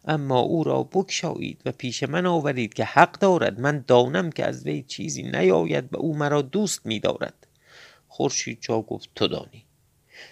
اما 0.05 0.39
او 0.39 0.63
را 0.63 0.83
بکشایید 0.83 1.61
و 1.65 1.71
پیش 1.71 2.03
من 2.03 2.25
آورید 2.25 2.73
که 2.73 2.83
حق 2.83 3.11
دارد 3.19 3.59
من 3.59 3.83
دانم 3.87 4.29
که 4.31 4.45
از 4.45 4.65
وی 4.65 4.83
چیزی 4.83 5.23
نیاید 5.23 5.93
و 5.93 5.97
او 5.97 6.17
مرا 6.17 6.41
دوست 6.41 6.85
میدارد. 6.85 7.47
خورشید 8.07 8.59
چا 8.59 8.81
گفت 8.81 9.09
تو 9.15 9.27
دانی. 9.27 9.65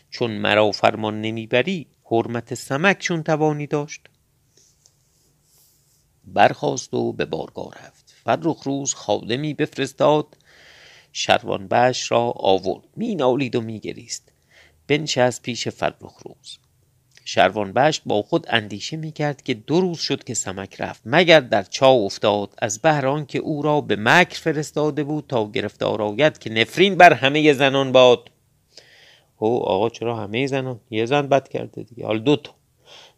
چون 0.10 0.32
مرا 0.32 0.72
فرمان 0.72 1.22
نمی‌بری 1.22 1.88
حرمت 2.04 2.54
سمک 2.54 3.00
چون 3.00 3.24
توانی 3.24 3.68
داشت؟ 3.68 4.02
برخواست 6.24 6.94
و 6.94 7.14
به 7.14 7.26
بارگاه 7.26 7.74
رفت. 7.86 8.16
فرخ 8.24 8.64
روز 8.64 8.94
خادمی 8.94 9.54
بفرستاد 9.54 10.38
شروان 11.12 11.68
بش 11.68 12.12
را 12.12 12.32
آورد. 12.32 12.88
می 12.96 13.16
نالید 13.16 13.56
و 13.56 13.62
می 13.62 13.80
گریست 13.80 14.32
بنشست 14.88 15.42
پیش 15.42 15.68
فرخ 15.68 16.20
روز. 16.26 16.59
شروان 17.32 17.74
بشت 17.74 18.02
با 18.06 18.22
خود 18.22 18.46
اندیشه 18.50 18.98
می 18.98 19.12
کرد 19.12 19.42
که 19.42 19.54
دو 19.54 19.82
روز 19.82 20.00
شد 20.00 20.24
که 20.24 20.34
سمک 20.34 20.82
رفت 20.82 21.02
مگر 21.06 21.40
در 21.40 21.64
چا 21.64 21.92
افتاد 21.92 22.54
از 22.58 22.82
بهران 22.82 23.26
که 23.26 23.40
او 23.40 23.62
را 23.62 23.82
به 23.82 23.96
مکر 23.96 24.40
فرستاده 24.40 25.04
بود 25.04 25.26
تا 25.28 25.52
گرفتار 25.52 26.02
آید 26.02 26.38
که 26.38 26.50
نفرین 26.50 26.96
بر 26.96 27.14
همه 27.14 27.54
زنان 27.54 27.92
باد. 27.92 28.30
او 29.38 29.64
آقا 29.64 29.90
چرا 29.90 30.16
همه 30.16 30.48
زنان؟ 30.48 30.80
یه 30.90 31.06
زن 31.06 31.28
بد 31.28 31.48
کرده 31.48 31.84
دیگه. 31.84 32.06
حالا 32.06 32.20
دو 32.20 32.36
تا. 32.36 32.52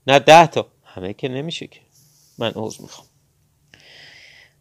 نه 0.08 0.20
ده 0.20 0.48
تا. 0.48 0.68
همه 0.84 1.14
که 1.14 1.28
نمیشه 1.28 1.68
که. 1.68 1.80
من 2.38 2.52
عوض 2.52 2.82
می‌خوام. 2.82 3.08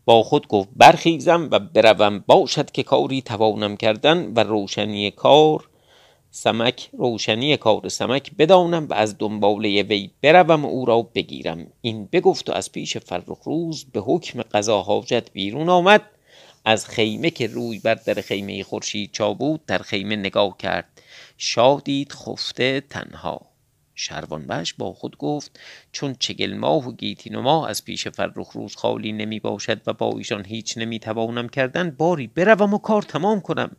با 0.05 0.23
خود 0.23 0.49
گفت 0.49 0.69
برخیزم 0.77 1.49
و 1.51 1.59
بروم. 1.59 2.19
باشد 2.19 2.71
که 2.71 2.83
کاری 2.83 3.23
توانم 3.23 3.77
کردن 3.77 4.33
و 4.37 4.41
روشنی 4.41 5.11
کار 5.11 5.69
سمک 6.33 6.91
روشنی 6.93 7.57
کار 7.57 7.89
سمک 7.89 8.31
بدانم 8.39 8.87
و 8.87 8.95
از 8.95 9.19
دنباله 9.19 9.83
وی 9.83 10.11
بروم 10.23 10.65
او 10.65 10.85
را 10.85 11.03
بگیرم. 11.03 11.67
این 11.81 12.09
بگفت 12.13 12.51
و 12.51 12.53
از 12.53 12.73
پیش 12.73 12.97
فرخ 12.97 13.39
روز 13.45 13.85
به 13.93 14.01
حکم 14.01 14.43
قضا 14.43 14.83
حاجت 14.83 15.33
بیرون 15.33 15.69
آمد. 15.69 16.03
از 16.65 16.87
خیمه 16.87 17.31
که 17.31 17.47
روی 17.47 17.79
بر 17.79 17.95
در 17.95 18.15
خیمه 18.15 18.63
خورشید 18.63 19.13
چا 19.13 19.35
بود 19.35 19.67
در 19.67 19.79
خیمه 19.79 20.17
نگاه 20.17 20.57
کرد. 20.59 21.03
شادید 21.39 22.13
خفته 22.13 22.81
تنها. 22.81 23.50
شروانبش 24.01 24.75
با 24.75 24.93
خود 24.93 25.17
گفت 25.17 25.61
چون 25.93 26.17
چگل 26.19 26.55
ماه 26.55 26.89
و 26.89 26.93
گیتی 26.93 27.31
ماه 27.31 27.69
از 27.69 27.85
پیش 27.85 28.09
فرخ 28.09 28.51
روز 28.51 28.77
خالی 28.77 29.13
نمی 29.13 29.41
باشد 29.41 29.81
و 29.87 29.93
با 29.93 30.13
ایشان 30.19 30.45
هیچ 30.45 30.79
نمی 30.79 30.99
توانم 30.99 31.49
کردن 31.49 31.91
باری 31.91 32.27
بروم 32.27 32.75
و 32.75 32.79
کار 32.79 33.03
تمام 33.03 33.41
کنم. 33.41 33.77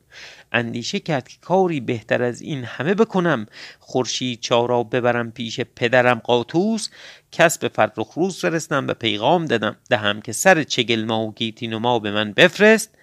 اندیشه 0.52 1.00
کرد 1.00 1.28
که 1.28 1.38
کاری 1.42 1.80
بهتر 1.80 2.24
از 2.24 2.42
این 2.42 2.64
همه 2.64 2.94
بکنم. 2.94 3.46
خورشید 3.80 4.40
چارا 4.40 4.84
ببرم 4.84 5.32
پیش 5.32 5.60
پدرم 5.60 6.20
قاطوس 6.20 6.90
کس 7.32 7.58
به 7.58 7.68
فرخ 7.68 8.14
روز 8.14 8.40
فرستم 8.40 8.88
و 8.88 8.94
پیغام 8.94 9.46
دادم. 9.46 9.76
دهم 9.90 10.22
که 10.22 10.32
سر 10.32 10.64
چگل 10.64 11.06
ماه 11.06 11.22
و 11.22 11.32
گیتی 11.32 11.68
ما 11.68 12.00
به 12.00 12.12
من 12.12 12.32
بفرست. 12.32 12.96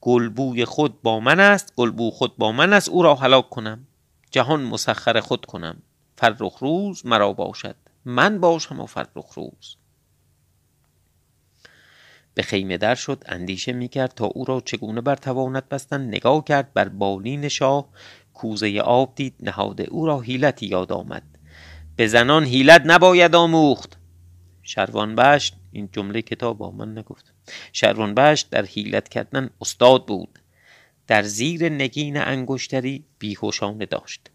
گلبوی 0.00 0.64
خود 0.64 1.02
با 1.02 1.20
من 1.20 1.40
است 1.40 1.72
گلبو 1.76 2.10
خود 2.10 2.36
با 2.36 2.52
من 2.52 2.72
است 2.72 2.88
او 2.88 3.02
را 3.02 3.14
هلاک 3.14 3.50
کنم. 3.50 3.86
جهان 4.30 4.60
مسخر 4.60 5.20
خود 5.20 5.44
کنم. 5.46 5.82
فرخ 6.22 6.58
روز 6.58 7.06
مرا 7.06 7.32
باشد. 7.32 7.76
من 8.04 8.40
باشم 8.40 8.80
و 8.80 8.86
فرخ 8.86 9.32
روز. 9.34 9.76
به 12.34 12.42
خیمه 12.42 12.78
در 12.78 12.94
شد 12.94 13.22
اندیشه 13.26 13.72
می 13.72 13.88
کرد 13.88 14.14
تا 14.14 14.24
او 14.24 14.44
را 14.44 14.60
چگونه 14.60 15.00
بر 15.00 15.16
توانت 15.16 15.68
بستن. 15.68 16.00
نگاه 16.00 16.44
کرد 16.44 16.72
بر 16.72 16.88
بالین 16.88 17.48
شاه. 17.48 17.88
کوزه 18.34 18.80
آب 18.80 19.14
دید 19.14 19.34
نهاده 19.40 19.82
او 19.82 20.06
را 20.06 20.20
حیلتی 20.20 20.66
یاد 20.66 20.92
آمد. 20.92 21.22
به 21.96 22.06
زنان 22.06 22.44
حیلت 22.44 22.82
نباید 22.84 23.34
آموخت. 23.34 23.96
شروان 24.62 25.14
بشت 25.14 25.56
این 25.72 25.88
جمله 25.92 26.22
کتاب 26.22 26.58
با 26.58 26.70
من 26.70 26.98
نگفت. 26.98 27.34
شروان 27.72 28.14
بشت 28.14 28.50
در 28.50 28.64
حیلت 28.64 29.08
کردن 29.08 29.50
استاد 29.60 30.06
بود. 30.06 30.38
در 31.06 31.22
زیر 31.22 31.68
نگین 31.68 32.16
انگشتری 32.16 33.04
بیهوشانه 33.18 33.86
داشت. 33.86 34.31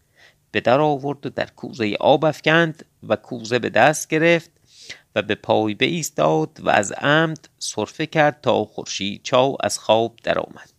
به 0.50 0.60
در 0.60 0.80
آورد 0.80 1.26
و 1.26 1.30
در 1.30 1.46
کوزه 1.46 1.96
آب 2.00 2.24
افکند 2.24 2.84
و 3.08 3.16
کوزه 3.16 3.58
به 3.58 3.70
دست 3.70 4.08
گرفت 4.08 4.50
و 5.14 5.22
به 5.22 5.34
پای 5.34 5.76
ایستاد 5.80 6.60
و 6.60 6.70
از 6.70 6.92
عمد 6.92 7.48
صرفه 7.58 8.06
کرد 8.06 8.40
تا 8.40 8.64
خورشید 8.64 9.22
چاو 9.22 9.56
از 9.60 9.78
خواب 9.78 10.16
درآمد. 10.22 10.70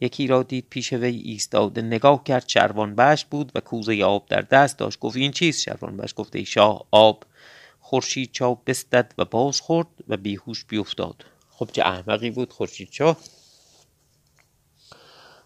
یکی 0.00 0.26
را 0.26 0.42
دید 0.42 0.66
پیش 0.70 0.92
وی 0.92 1.16
ایستاده 1.16 1.82
نگاه 1.82 2.24
کرد 2.24 2.48
شروان 2.48 2.94
بش 2.94 3.24
بود 3.24 3.52
و 3.54 3.60
کوزه 3.60 4.04
آب 4.04 4.26
در 4.28 4.40
دست 4.40 4.78
داشت. 4.78 4.98
گفت 4.98 5.16
این 5.16 5.32
چیست 5.32 5.62
شروان 5.62 5.96
بش 5.96 6.14
گفت 6.16 6.36
ای 6.36 6.44
شاه 6.44 6.86
آب. 6.90 7.24
خورشید 7.80 8.32
چاو 8.32 8.58
بستد 8.66 9.14
و 9.18 9.24
باز 9.24 9.60
خورد 9.60 9.88
و 10.08 10.16
بیهوش 10.16 10.64
بیفتاد. 10.64 11.24
خب 11.50 11.68
چه 11.72 11.82
احمقی 11.82 12.30
بود 12.30 12.52
خورشید 12.52 12.90
چاو 12.90 13.16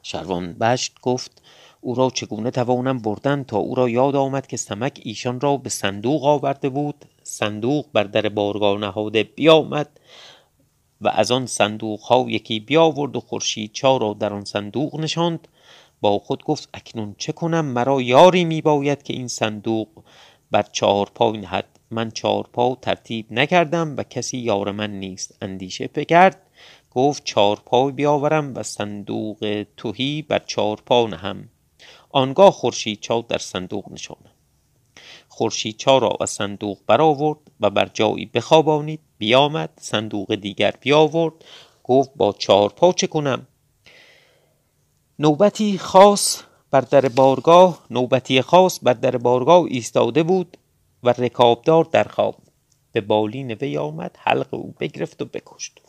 شروان 0.03 0.53
بشت 0.53 0.95
گفت 1.03 1.43
او 1.81 1.95
را 1.95 2.11
چگونه 2.11 2.51
توانم 2.51 2.99
بردن 2.99 3.45
تا 3.45 3.57
او 3.57 3.75
را 3.75 3.89
یاد 3.89 4.17
آمد 4.17 4.47
که 4.47 4.57
سمک 4.57 5.01
ایشان 5.05 5.41
را 5.41 5.57
به 5.57 5.71
صندوق 5.71 6.25
آورده 6.25 6.69
بود. 6.69 7.05
صندوق 7.23 7.87
بر 7.93 8.05
در 8.05 8.29
بارگاه 8.29 8.79
نهاده 8.79 9.23
بیامد 9.23 10.01
و 11.01 11.09
از 11.09 11.31
آن 11.31 11.47
صندوق 11.47 12.01
ها 12.01 12.27
یکی 12.29 12.61
بیاورد 12.61 13.17
و 13.17 13.21
خورشید 13.21 13.73
چا 13.73 13.97
را 13.97 14.13
در 14.13 14.33
آن 14.33 14.45
صندوق 14.45 15.01
نشاند. 15.01 15.49
با 16.01 16.19
خود 16.19 16.45
گفت 16.45 16.69
اکنون 16.75 17.15
چه 17.19 17.33
کنم؟ 17.33 17.65
مرا 17.65 18.01
یاری 18.01 18.45
می 18.45 18.63
باید 18.63 19.03
که 19.03 19.13
این 19.13 19.29
صندوق 19.29 19.89
بر 20.51 20.63
چهار 20.63 21.11
پای 21.15 21.39
نهد. 21.39 21.67
من 21.91 22.11
چهار 22.11 22.49
پا 22.53 22.79
ترتیب 22.83 23.33
نکردم 23.33 23.95
و 23.97 24.03
کسی 24.03 24.39
یار 24.39 24.71
من 24.71 24.91
نیست. 24.91 25.39
اندیشه 25.43 25.91
بکرد. 25.95 26.43
گفت 26.91 27.25
چهار 27.25 27.63
پای 27.67 27.93
بیاورم 27.93 28.55
و 28.55 28.63
صندوق 28.63 29.67
توهی 29.77 30.23
بر 30.23 30.39
چهار 30.39 30.83
پا 30.87 31.07
نهم. 31.07 31.49
آنگاه 32.11 32.51
خورشید 32.51 33.01
چا 33.01 33.21
در 33.21 33.39
صندوق 33.39 33.93
نشانم 33.93 34.31
خورشید 35.29 35.77
چا 35.77 35.99
را 35.99 36.17
از 36.21 36.31
صندوق 36.31 36.79
برآورد 36.87 37.39
و 37.61 37.71
بر 37.71 37.91
جایی 37.95 38.27
بخوابانید 38.27 39.01
بیامد 39.19 39.71
صندوق 39.81 40.35
دیگر 40.35 40.75
بیاورد 40.81 41.35
گفت 41.85 42.11
با 42.17 42.33
چهار 42.33 42.69
پا 42.69 42.93
چه 42.93 43.07
کنم؟ 43.07 43.47
نوبتی 45.19 45.79
خاص 45.79 46.43
بر 46.71 46.81
در 46.81 47.09
بارگاه 47.09 47.87
نوبتی 47.91 48.43
خاص 48.43 48.79
بر 48.83 48.93
در 48.93 49.17
بارگاه 49.17 49.65
ایستاده 49.69 50.23
بود 50.23 50.57
و 51.03 51.11
رکابدار 51.11 51.85
در 51.85 52.05
خواب. 52.05 52.37
به 52.93 53.01
بالین 53.01 53.51
وی 53.53 53.79
آمد 53.79 54.17
حلق 54.19 54.55
او 54.55 54.75
بگرفت 54.81 55.23
و 55.23 55.25
بکشت. 55.25 55.81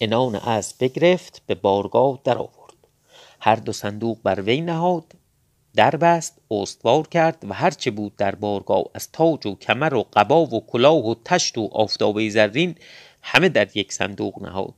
انان 0.00 0.34
از 0.34 0.74
بگرفت 0.80 1.42
به 1.46 1.54
بارگاه 1.54 2.18
در 2.24 2.38
آورد 2.38 2.59
هر 3.40 3.56
دو 3.56 3.72
صندوق 3.72 4.18
بر 4.22 4.40
وی 4.40 4.60
نهاد 4.60 5.12
در 5.74 5.96
بست 5.96 6.40
استوار 6.50 7.06
کرد 7.06 7.44
و 7.48 7.54
هرچه 7.54 7.90
بود 7.90 8.16
در 8.16 8.34
بارگاه 8.34 8.84
از 8.94 9.12
تاج 9.12 9.46
و 9.46 9.54
کمر 9.54 9.94
و 9.94 10.06
قبا 10.12 10.46
و 10.46 10.66
کلاه 10.66 11.06
و 11.06 11.14
تشت 11.24 11.58
و 11.58 11.68
آفتابه 11.72 12.30
زرین 12.30 12.74
همه 13.22 13.48
در 13.48 13.76
یک 13.76 13.92
صندوق 13.92 14.42
نهاد. 14.42 14.74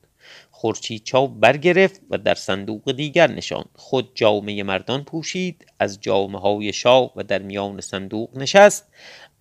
خورشید 0.51 1.05
چاو 1.05 1.29
برگرفت 1.29 2.01
و 2.11 2.19
در 2.19 2.35
صندوق 2.35 2.93
دیگر 2.93 3.31
نشاند. 3.31 3.69
خود 3.75 4.11
جامعه 4.15 4.63
مردان 4.63 5.05
پوشید 5.05 5.67
از 5.79 6.01
جامعه 6.01 6.41
های 6.41 6.73
شاه 6.73 7.13
و 7.17 7.23
در 7.23 7.43
میان 7.43 7.81
صندوق 7.81 8.39
نشست. 8.39 8.89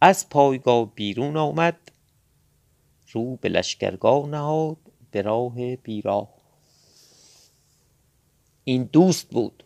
از 0.01 0.29
پایگاه 0.29 0.95
بیرون 0.95 1.37
آمد 1.37 1.77
رو 3.11 3.35
به 3.35 3.49
لشکرگاه 3.49 4.27
نهاد 4.27 4.77
به 5.11 5.21
راه 5.21 5.75
بیراه 5.75 6.40
این 8.63 8.89
دوست 8.93 9.29
بود. 9.29 9.63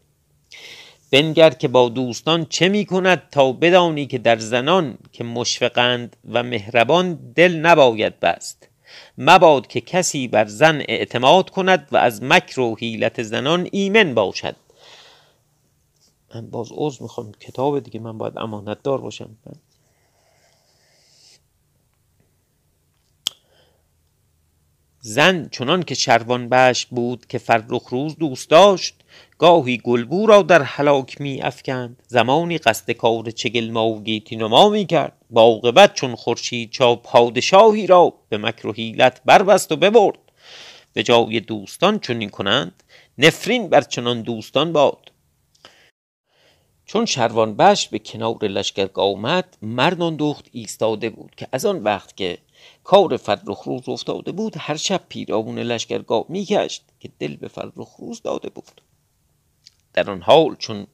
بنگر 1.11 1.49
که 1.49 1.67
با 1.67 1.89
دوستان 1.89 2.45
چه 2.45 2.69
می 2.69 2.85
کند 2.85 3.29
تا 3.31 3.51
بدانی 3.51 4.05
که 4.05 4.17
در 4.17 4.37
زنان 4.37 4.97
که 5.11 5.23
مشفقند 5.23 6.15
و 6.29 6.43
مهربان 6.43 7.33
دل 7.35 7.55
نباید 7.55 8.19
بست. 8.19 8.69
مباد 9.17 9.67
که 9.67 9.81
کسی 9.81 10.27
بر 10.27 10.45
زن 10.45 10.81
اعتماد 10.87 11.49
کند 11.49 11.87
و 11.91 11.97
از 11.97 12.23
مکر 12.23 12.59
و 12.59 12.75
حیلت 12.75 13.23
زنان 13.23 13.67
ایمن 13.71 14.13
باشد. 14.13 14.55
من 16.35 16.49
باز 16.49 16.69
عضو 16.71 17.03
می‌خوام. 17.03 17.31
کتاب 17.31 17.79
دیگه 17.79 17.99
من 17.99 18.17
باید 18.17 18.37
امانت 18.37 18.83
دار 18.83 19.01
باشم. 19.01 19.29
زن 25.07 25.49
چنان 25.51 25.83
که 25.83 25.95
شروان 25.95 26.49
بش 26.49 26.85
بود 26.85 27.25
که 27.25 27.37
فرخ 27.37 27.87
روز 27.89 28.15
دوست 28.15 28.49
داشت 28.49 28.95
گاهی 29.37 29.77
گلبو 29.77 30.25
را 30.25 30.41
در 30.41 30.61
هلاک 30.61 31.21
می 31.21 31.41
افکند. 31.41 32.03
زمانی 32.07 32.57
قصد 32.57 32.91
کار 32.91 33.31
چگلما 33.31 33.87
و 33.87 34.03
گیتی 34.03 34.35
نما 34.35 34.69
می 34.69 34.85
کرد. 34.85 35.13
با 35.29 35.41
عاقبت 35.41 35.93
چون 35.93 36.15
خورشید 36.15 36.71
چا 36.71 36.95
پادشاهی 36.95 37.87
را 37.87 38.13
به 38.29 38.37
مکر 38.37 38.67
و 38.67 38.73
حیلت 38.73 39.21
بربست 39.25 39.71
و 39.71 39.75
ببرد. 39.75 40.17
به 40.93 41.03
جای 41.03 41.39
دوستان 41.39 41.99
چنین 41.99 42.29
کنند 42.29 42.83
نفرین 43.17 43.69
بر 43.69 43.81
چنان 43.81 44.21
دوستان 44.21 44.73
باد. 44.73 45.11
چون 46.85 47.05
شروان 47.05 47.55
بش 47.55 47.87
به 47.87 47.99
کنار 47.99 48.45
لشکرگاه 48.45 49.05
آمد 49.05 49.57
مردان 49.61 50.15
دخت 50.15 50.49
ایستاده 50.51 51.09
بود 51.09 51.31
که 51.37 51.47
از 51.51 51.65
آن 51.65 51.83
وقت 51.83 52.17
که 52.17 52.37
کار 52.83 53.17
فرخ 53.17 53.63
روز 53.63 53.89
افتاده 53.89 54.31
بود 54.31 54.53
هر 54.57 54.75
شب 54.77 55.01
پیرامون 55.09 55.59
لشکرگاه 55.59 56.25
میگشت 56.29 56.83
که 56.99 57.09
دل 57.19 57.35
به 57.35 57.47
فرخ 57.47 57.95
روز 57.99 58.21
داده 58.21 58.49
بود. 58.49 58.81
در 59.93 60.11
آن 60.11 60.21
حال 60.21 60.55
چون 60.55 60.87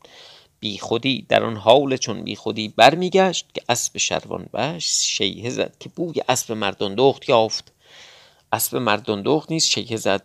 بی 0.60 0.77
خودی 0.77 1.25
در 1.30 1.43
آن 1.43 1.58
حال 1.58 1.97
چون 1.97 2.23
بی 2.23 2.36
خودی 2.36 2.67
برمیگشت 2.67 3.45
که 3.54 3.62
اسب 3.69 3.97
شروان 3.97 4.49
بش 4.54 4.86
شیهه 4.86 5.49
زد 5.49 5.75
که 5.80 5.89
بوی 5.89 6.21
اسب 6.30 6.51
مردان 6.51 6.95
دخت 6.95 7.30
یافت. 7.30 7.71
اسب 8.51 8.77
مردان 8.77 9.21
دخت 9.21 9.51
نیست 9.51 9.69
شیهه 9.69 9.97
زد. 9.97 10.23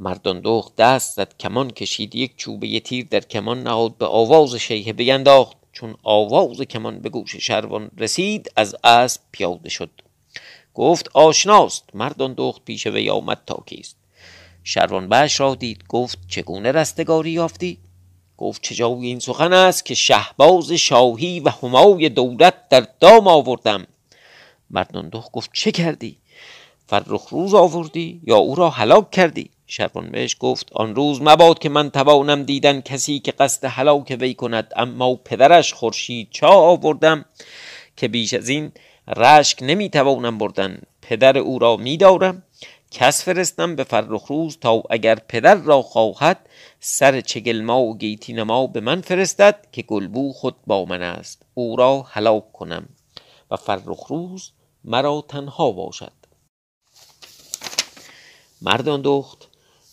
مردان 0.00 0.40
دخت 0.44 0.76
دست 0.76 1.16
زد 1.16 1.36
کمان 1.36 1.70
کشید 1.70 2.14
یک 2.14 2.36
چوبه 2.36 2.80
تیر 2.80 3.06
در 3.10 3.20
کمان 3.20 3.62
نهاد 3.62 3.96
به 3.96 4.06
آواز 4.06 4.54
شیهه 4.54 4.92
بینداخت. 4.92 5.56
چون 5.72 5.94
آواز 6.02 6.60
کمان 6.60 6.98
به 6.98 7.08
گوش 7.08 7.36
شروان 7.36 7.90
رسید 7.98 8.52
از 8.56 8.76
اسب 8.84 9.20
پیاده 9.32 9.68
شد. 9.68 9.90
گفت 10.74 11.08
آشناست 11.14 11.84
مردان 11.94 12.34
دخت 12.36 12.64
پیش 12.64 12.86
وی 12.86 13.10
آمد 13.10 13.40
تا 13.46 13.62
کیست؟ 13.66 13.96
شروان 14.64 15.08
بش 15.08 15.40
را 15.40 15.54
دید 15.54 15.84
گفت 15.88 16.18
چگونه 16.28 16.72
رستگاری 16.72 17.30
یافتی؟ 17.30 17.78
گفت 18.36 18.62
چه 18.62 18.74
جای 18.74 19.06
این 19.06 19.18
سخن 19.18 19.52
است 19.52 19.84
که 19.84 19.94
شهباز 19.94 20.72
شاهی 20.72 21.40
و 21.40 21.50
همای 21.50 22.08
دولت 22.08 22.68
در 22.68 22.86
دام 23.00 23.28
آوردم؟ 23.28 23.86
مردان 24.70 25.08
دخت 25.08 25.32
گفت 25.32 25.50
چه 25.52 25.72
کردی؟ 25.72 26.18
فرخ 26.86 27.28
روز 27.28 27.54
آوردی 27.54 28.20
یا 28.24 28.36
او 28.36 28.54
را 28.54 28.70
هلاک 28.70 29.10
کردی؟ 29.10 29.50
شروان 29.68 30.10
بهش 30.10 30.36
گفت 30.40 30.72
آن 30.72 30.94
روز 30.94 31.22
مباد 31.22 31.58
که 31.58 31.68
من 31.68 31.90
توانم 31.90 32.42
دیدن 32.42 32.80
کسی 32.80 33.18
که 33.18 33.32
قصد 33.32 33.64
هلاک 33.64 34.16
وی 34.20 34.34
کند 34.34 34.72
اما 34.76 35.14
پدرش 35.14 35.72
خورشید 35.72 36.28
چا 36.30 36.48
آوردم 36.48 37.24
که 37.96 38.08
بیش 38.08 38.34
از 38.34 38.48
این 38.48 38.72
رشک 39.16 39.58
نمی‌توانم 39.62 40.38
بردن. 40.38 40.82
پدر 41.02 41.38
او 41.38 41.58
را 41.58 41.76
میدارم 41.76 42.42
کس 42.90 43.24
فرستم 43.24 43.76
به 43.76 43.84
فرخ 43.84 44.26
روز 44.26 44.58
تا 44.60 44.82
اگر 44.90 45.14
پدر 45.14 45.54
را 45.54 45.82
خواهد 45.82 46.48
سر 46.80 47.20
چگلما 47.20 47.80
و 47.80 47.98
گیتی 47.98 48.32
نما 48.32 48.66
به 48.66 48.80
من 48.80 49.00
فرستد 49.00 49.66
که 49.72 49.82
گلبو 49.82 50.32
خود 50.32 50.56
با 50.66 50.84
من 50.84 51.02
است. 51.02 51.42
او 51.54 51.76
را 51.76 52.02
هلاک 52.02 52.52
کنم 52.52 52.88
و 53.50 53.56
فرخ 53.56 54.06
روز 54.06 54.50
مرا 54.84 55.24
تنها 55.28 55.72
باشد. 55.72 56.12
مردان 58.62 59.00
دخت 59.04 59.47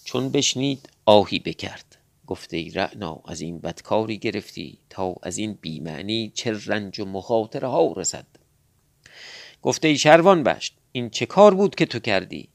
چون 0.05 0.29
بشنید 0.29 0.89
آهی 1.05 1.39
بکرد. 1.39 1.97
گفته 2.27 2.57
ای 2.57 2.69
رعنا 2.69 3.21
از 3.25 3.41
این 3.41 3.59
بدکاری 3.59 4.17
گرفتی 4.17 4.77
تا 4.89 5.15
از 5.23 5.37
این 5.37 5.57
بیمعنی 5.61 6.31
چه 6.35 6.59
رنج 6.65 6.99
و 6.99 7.05
مخاطره 7.05 7.67
ها 7.67 7.93
رسد. 7.97 8.25
گفته 9.61 9.87
ای 9.87 9.97
شروان 9.97 10.43
بشت 10.43 10.73
این 10.91 11.09
چه 11.09 11.25
کار 11.25 11.53
بود 11.53 11.75
که 11.75 11.85
تو 11.85 11.99
کردی؟ 11.99 12.49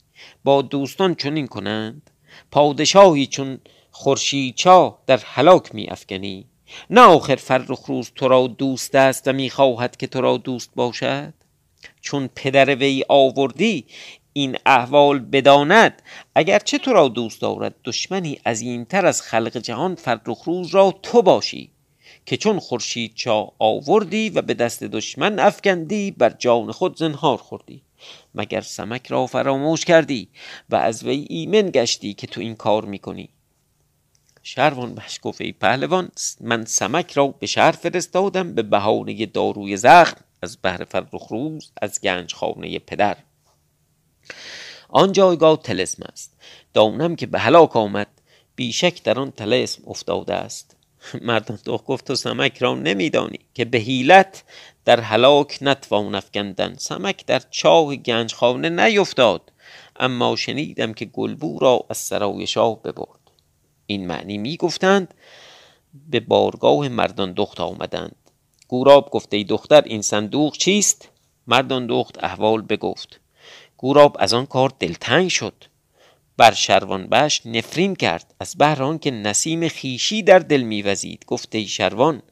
با 0.45 0.63
دوستان 0.63 1.15
چنین 1.15 1.47
کنند؟ 1.47 2.11
پادشاهی 2.51 3.27
چون 3.27 3.59
خورشید 3.91 4.55
چا 4.55 4.99
در 5.07 5.21
هلاک 5.25 5.75
می 5.75 5.87
افکنی؟ 5.89 6.47
نه 6.91 7.01
آخر 7.01 7.37
فرخ 7.37 7.87
روز 7.87 8.11
تو 8.15 8.29
را 8.29 8.47
دوست 8.47 8.95
است 8.95 9.29
و 9.29 9.33
می‌خواهد 9.33 9.97
که 9.97 10.07
تو 10.07 10.21
را 10.21 10.37
دوست 10.37 10.71
باشد؟ 10.75 11.35
چون 12.01 12.31
پدر 12.35 12.75
وی 12.75 13.05
آوردی 13.09 13.87
این 14.33 14.57
احوال 14.67 15.19
بداند. 15.19 16.03
اگرچه 16.35 16.79
تو 16.79 16.93
را 16.93 17.09
دوست 17.09 17.41
دارد 17.41 17.75
دشمنی 17.85 18.41
تر 18.89 19.07
از 19.07 19.23
خلق 19.23 19.57
جهان 19.57 19.95
فرخ 19.95 20.43
روز 20.43 20.75
را 20.75 20.95
تو 21.03 21.23
باشی 21.23 21.71
که 22.27 22.37
چون 22.37 22.59
خورشید 22.59 23.15
چا 23.15 23.53
آوردی 23.59 24.31
و 24.31 24.43
به 24.43 24.55
دست 24.55 24.85
دشمن 24.85 25.39
افکندی 25.39 26.11
بر 26.11 26.31
جان 26.31 26.73
خود 26.73 26.97
زنهار 26.97 27.37
خوردی. 27.37 27.83
مگر 28.35 28.61
سمک 28.61 29.07
را 29.07 29.27
فراموش 29.27 29.85
کردی 29.85 30.29
و 30.71 30.77
از 30.77 31.05
وی 31.05 31.27
ایمن 31.29 31.71
گشتی 31.71 32.15
که 32.15 32.27
تو 32.27 32.41
این 32.41 32.55
کار 32.55 32.85
می‌کنی؟ 32.85 33.29
شروان 34.43 34.95
بهش 34.95 35.19
گفت 35.23 35.43
پهلوان 35.43 36.11
من 36.41 36.65
سمک 36.65 37.13
را 37.13 37.27
به 37.27 37.47
شهر 37.47 37.73
فرستادم 37.73 38.55
به 38.55 38.63
بهانه 38.63 39.27
داروی 39.27 39.77
زخم 39.77 40.17
از 40.43 40.57
بهر 40.57 40.85
فرخ 40.85 41.27
روز 41.31 41.73
از 41.83 42.01
گنج 42.01 42.35
خانه 42.35 42.79
پدر. 42.79 43.17
آن 44.89 45.13
جایگاه 45.13 45.63
تلسم 45.63 46.03
است. 46.13 46.37
دانم 46.75 47.17
که 47.17 47.27
به 47.27 47.39
هلاک 47.39 47.77
آمد. 47.77 48.09
بیشک 48.57 49.03
در 49.03 49.19
آن 49.19 49.31
تلسم 49.31 49.83
افتاده 49.87 50.35
است. 50.35 50.77
مردان 51.23 51.59
دخ 51.67 51.83
گفت 51.87 52.05
تو 52.05 52.15
سمک 52.15 52.59
را 52.59 52.75
نمیدانی 52.75 53.39
که 53.55 53.65
به 53.65 53.79
حیلت 53.79 54.45
در 54.85 55.01
هلاک 55.01 55.59
نتوان 55.61 56.15
افکندن. 56.15 56.75
سمک 56.75 57.27
در 57.27 57.43
چاه 57.51 57.97
گنجخانه 57.97 58.69
نیفتاد. 58.69 59.53
اما 59.97 60.37
شنیدم 60.37 60.93
که 60.93 61.05
گلبو 61.05 61.59
را 61.59 61.87
از 61.91 61.97
سرای 61.97 62.47
شاه 62.47 62.83
ببرد. 62.83 63.21
این 63.87 64.07
معنی 64.07 64.39
می 64.39 64.57
گفتند 64.57 65.15
به 66.11 66.21
بارگاه 66.21 66.89
مردان 66.89 67.33
دخت 67.33 67.61
آمدند. 67.61 68.17
گوراب 68.69 69.11
گفته 69.11 69.37
ای 69.37 69.45
دختر 69.45 69.83
این 69.83 70.03
صندوق 70.03 70.57
چیست؟ 70.57 71.09
مردان 71.47 71.87
دخت 71.87 72.25
احوال 72.25 72.63
بگفت. 72.63 73.21
گوراب 73.81 74.17
از 74.19 74.33
آن 74.33 74.47
کار 74.47 74.73
دلتنگ 74.79 75.29
شد. 75.29 75.65
بر 76.37 76.53
شروان 76.53 77.07
بش 77.07 77.47
نفرین 77.47 77.95
کرد. 77.95 78.35
از 78.41 78.57
بهر 78.57 78.99
که 78.99 79.11
نسیم 79.11 79.69
خیشی 79.69 80.23
در 80.23 80.39
دل 80.39 80.63
میوزید. 80.63 81.25
گفته 81.27 81.59
ای 81.59 81.67
شروان 81.67 82.23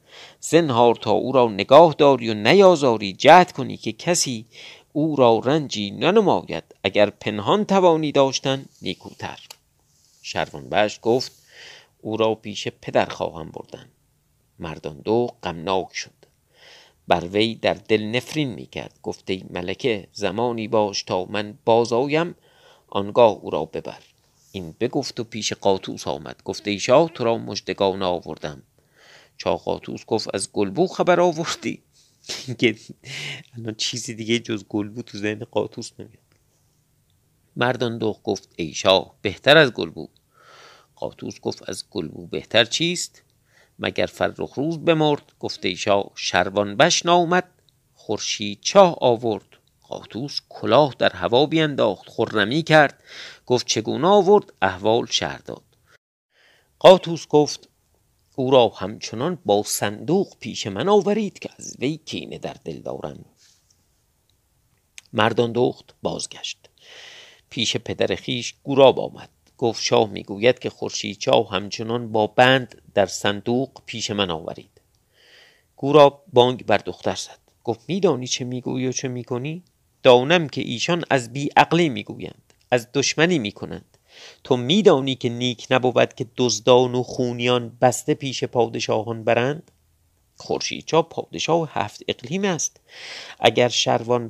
زنهار 0.41 0.95
تا 0.95 1.11
او 1.11 1.33
را 1.33 1.49
نگاه 1.49 1.95
داری 1.99 2.31
و 2.31 2.35
نیازاری 2.35 3.13
جهد 3.13 3.53
کنی 3.53 3.77
که 3.77 3.93
کسی 3.93 4.47
او 4.93 5.17
را 5.17 5.41
رنجی 5.45 5.91
ننماید. 5.91 6.65
اگر 6.85 7.11
پنهان 7.11 7.65
توانی 7.65 8.13
داشتن 8.13 8.65
نیکوتر. 8.83 9.39
شروان 10.23 10.69
بش 10.69 10.99
گفت 11.03 11.33
او 12.01 12.17
را 12.17 12.35
پیش 12.35 12.69
پدر 12.69 13.07
خواهم 13.07 13.51
بردن. 13.51 13.89
مردان 14.59 15.01
دو 15.01 15.31
غمناک 15.43 15.89
شد. 15.95 16.18
بر 17.09 17.25
وی 17.25 17.55
در 17.55 17.75
دل 17.75 18.03
نفرین 18.03 18.55
می‌کرد. 18.55 18.99
گفته 19.03 19.43
ملکه 19.51 20.09
زمانی 20.13 20.69
باش 20.69 21.03
تا 21.03 21.25
من 21.25 21.59
بازایم 21.65 22.35
آنگاه 22.89 23.33
او 23.33 23.51
را 23.51 23.65
ببر. 23.65 24.03
این 24.53 24.75
بگفت 24.81 25.21
و 25.21 25.25
پیش 25.25 25.53
قاطوس 25.53 26.09
آمد. 26.09 26.43
گفته 26.45 26.71
ای 26.71 26.79
شاه 26.79 27.11
تو 27.15 27.25
را 27.25 27.39
مژدگان 27.39 28.03
آوردم. 28.03 28.63
چا 29.37 29.57
قاطوس 29.57 30.05
گفت 30.07 30.35
از 30.35 30.53
گلبو 30.53 30.87
خبر 30.87 31.21
آوردی؟ 31.21 31.83
که 32.59 32.77
الان 33.57 33.75
چیزی 33.75 34.15
دیگه 34.15 34.39
جز 34.39 34.65
گلبو 34.69 35.03
تو 35.03 35.19
ذهن 35.19 35.45
قاطوس 35.45 35.93
نمیاد. 35.99 36.29
مردان 37.57 37.99
دو 37.99 38.17
گفت 38.25 38.49
ای 38.57 38.73
شاه 38.75 39.15
بهتر 39.23 39.57
از 39.57 39.73
گلبو. 39.73 40.09
قاطوس 40.97 41.41
گفت 41.41 41.69
از 41.69 41.85
گلبو 41.91 42.27
بهتر 42.27 42.65
چیست؟ 42.65 43.23
مگر 43.79 44.07
فرخ 44.07 44.55
روز 44.55 44.79
بمرد؟ 44.79 45.33
گفته 45.41 45.75
شروان 46.15 46.77
بش 46.77 47.07
نامد 47.07 47.49
خورشید 47.95 48.61
چاه 48.61 48.97
آورد. 49.01 49.45
قاطوس 49.83 50.41
کلاه 50.49 50.95
در 50.99 51.13
هوا 51.13 51.47
بینداخت. 51.47 52.09
خرمی 52.09 52.63
کرد. 52.63 53.03
گفت 53.47 53.67
چگونه 53.67 54.07
آورد؟ 54.07 54.53
احوال 54.63 55.07
شهر 55.07 55.39
داد. 55.39 55.63
قاطوس 56.79 57.27
گفت 57.29 57.69
او 58.37 58.51
را 58.51 58.69
همچنان 58.69 59.39
با 59.45 59.63
صندوق 59.67 60.37
پیش 60.41 60.67
من 60.67 60.89
آورید 60.89 61.39
که 61.39 61.51
از 61.59 61.77
وی 61.79 61.97
کینه 61.97 62.39
در 62.39 62.57
دل 62.65 62.79
دارم. 62.79 63.25
مردان 65.13 65.53
دخت 65.53 65.95
بازگشت. 66.03 66.69
پیش 67.51 67.77
پدر 67.77 68.15
خیش 68.15 68.55
گوراب 68.65 69.01
آمد. 69.01 69.31
گفت 69.59 69.83
شاه 69.83 70.11
می‌گوید 70.11 70.59
که 70.59 70.71
خورشید 70.71 71.19
چاه 71.19 71.51
همچنان 71.51 72.13
با 72.13 72.27
بند 72.27 72.83
در 72.95 73.07
صندوق 73.07 73.71
پیش 73.87 74.11
من 74.11 74.31
آورید. 74.31 74.81
گوراب 75.77 76.25
بانگ 76.33 76.67
بر 76.67 76.79
دختر 76.79 77.15
زد. 77.15 77.39
گفت 77.65 77.81
میدانی 77.89 78.27
چه 78.27 78.45
می‌گویی 78.45 78.87
و 78.87 78.93
چه 78.93 79.09
می‌کنی؟ 79.09 79.63
دانم 80.03 80.49
که 80.49 80.61
ایشان 80.61 81.05
از 81.11 81.33
بی 81.33 81.49
عقلی 81.57 81.89
می‌گویند 81.89 82.53
از 82.71 82.89
دشمنی 82.95 83.39
می‌کنند. 83.39 83.99
تو 84.45 84.57
میدانی 84.57 85.15
که 85.15 85.29
نیک 85.29 85.67
نبود 85.71 86.15
که 86.15 86.27
دزدان 86.37 86.95
و 86.95 87.03
خونیان 87.03 87.79
بسته 87.81 88.15
پیش 88.15 88.45
پادشاهان 88.45 89.25
برند؟ 89.25 89.71
چا 90.87 91.03
پادشاه 91.03 91.69
هفت 91.73 92.03
اقلیم 92.09 92.45
است. 92.45 92.81
اگر 93.41 93.69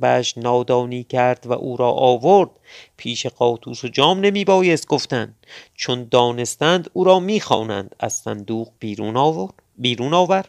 بش 0.03 0.38
نادانی 0.38 1.05
کرد 1.05 1.47
و 1.47 1.53
او 1.53 1.77
را 1.77 1.90
آورد 1.90 2.51
پیش 2.97 3.27
قاطوس 3.27 3.85
و 3.85 3.88
جام 3.88 4.21
نمی 4.21 4.44
بایست 4.44 4.87
گفتند. 4.87 5.47
چون 5.75 6.09
دانستند 6.11 6.90
او 6.92 7.05
را 7.05 7.21
می‌خوانند. 7.21 7.97
از 8.01 8.12
صندوق 8.12 8.68
بیرون 8.79 9.16
آور 9.16 9.51
بیرون 9.79 10.14
آور. 10.14 10.44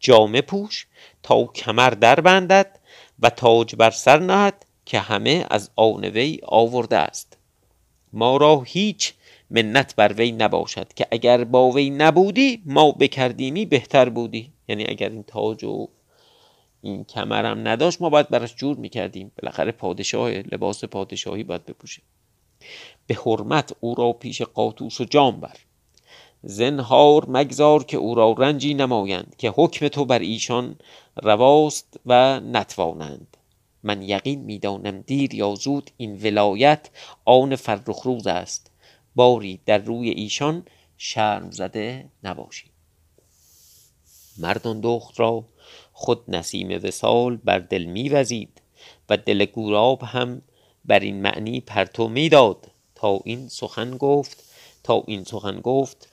جامه 0.00 0.40
پوش 0.40 0.86
تا 1.22 1.44
کمر 1.44 1.90
در 1.90 2.20
بندد 2.20 2.78
و 3.20 3.30
تاج 3.30 3.76
بر 3.76 3.90
سر 3.90 4.18
نهد 4.18 4.66
که 4.84 5.00
همه 5.00 5.46
از 5.50 5.70
آن 5.76 6.04
وی 6.04 6.40
آورده 6.42 6.96
است. 6.96 7.36
ما 8.12 8.36
را 8.36 8.60
هیچ 8.60 9.14
منت 9.50 9.96
بر 9.96 10.12
وی 10.12 10.32
نباشد 10.32 10.92
که 10.92 11.06
اگر 11.10 11.44
با 11.44 11.70
وی 11.70 11.90
نبودی 11.90 12.62
ما 12.66 12.92
بکردیمی 12.92 13.66
بهتر 13.66 14.08
بودی. 14.08 14.51
یعنی 14.68 14.84
اگر 14.88 15.08
این 15.08 15.22
تاج 15.22 15.64
و 15.64 15.88
این 16.80 17.04
کمرم 17.04 17.68
نداشت 17.68 18.02
ما 18.02 18.10
باید 18.10 18.28
براش 18.28 18.54
جور 18.54 18.76
می‌کردیم. 18.76 19.32
بالاخره 19.42 19.72
پادشاه 19.72 20.30
لباس 20.30 20.84
پادشاهی 20.84 21.44
باید 21.44 21.66
بپوشه. 21.66 22.02
به 23.06 23.14
حرمت 23.14 23.72
او 23.80 23.94
را 23.94 24.12
پیش 24.12 24.42
قاطوس 24.42 25.00
و 25.00 25.04
جام 25.04 25.40
بر. 25.40 25.56
زنهار 26.42 27.26
مگذار 27.28 27.84
که 27.84 27.96
او 27.96 28.14
را 28.14 28.34
رنجی 28.38 28.74
نمایند 28.74 29.34
که 29.38 29.52
حکم 29.56 29.88
تو 29.88 30.04
بر 30.04 30.18
ایشان 30.18 30.76
رواست 31.22 32.00
و 32.06 32.40
نتوانند. 32.40 33.36
من 33.82 34.02
یقین 34.02 34.40
می‌دانم 34.40 35.00
دیر 35.00 35.34
یا 35.34 35.54
زود 35.54 35.90
این 35.96 36.16
ولایت 36.22 36.90
آن 37.24 37.56
فرخروز 37.56 38.26
است. 38.26 38.70
باری 39.14 39.60
در 39.66 39.78
روی 39.78 40.10
ایشان 40.10 40.64
شرم 40.96 41.50
زده 41.50 42.08
نباشی 42.24 42.71
مردان 44.38 44.80
دخت 44.80 45.20
را 45.20 45.44
خود 45.92 46.24
نسیم 46.28 46.80
وسال 46.82 47.36
بر 47.36 47.58
دل 47.58 47.84
میوزید 47.84 48.62
و 49.08 49.16
دل 49.16 49.44
گوراب 49.44 50.02
هم 50.02 50.42
بر 50.84 50.98
این 50.98 51.22
معنی 51.22 51.60
پرتو 51.60 52.08
می‌داد. 52.08 52.70
تا 52.94 53.20
این 53.24 53.48
سخن 53.48 53.96
گفت 53.96 54.44
تا 54.82 55.04
این 55.06 55.24
سخن 55.24 55.60
گفت 55.60 56.08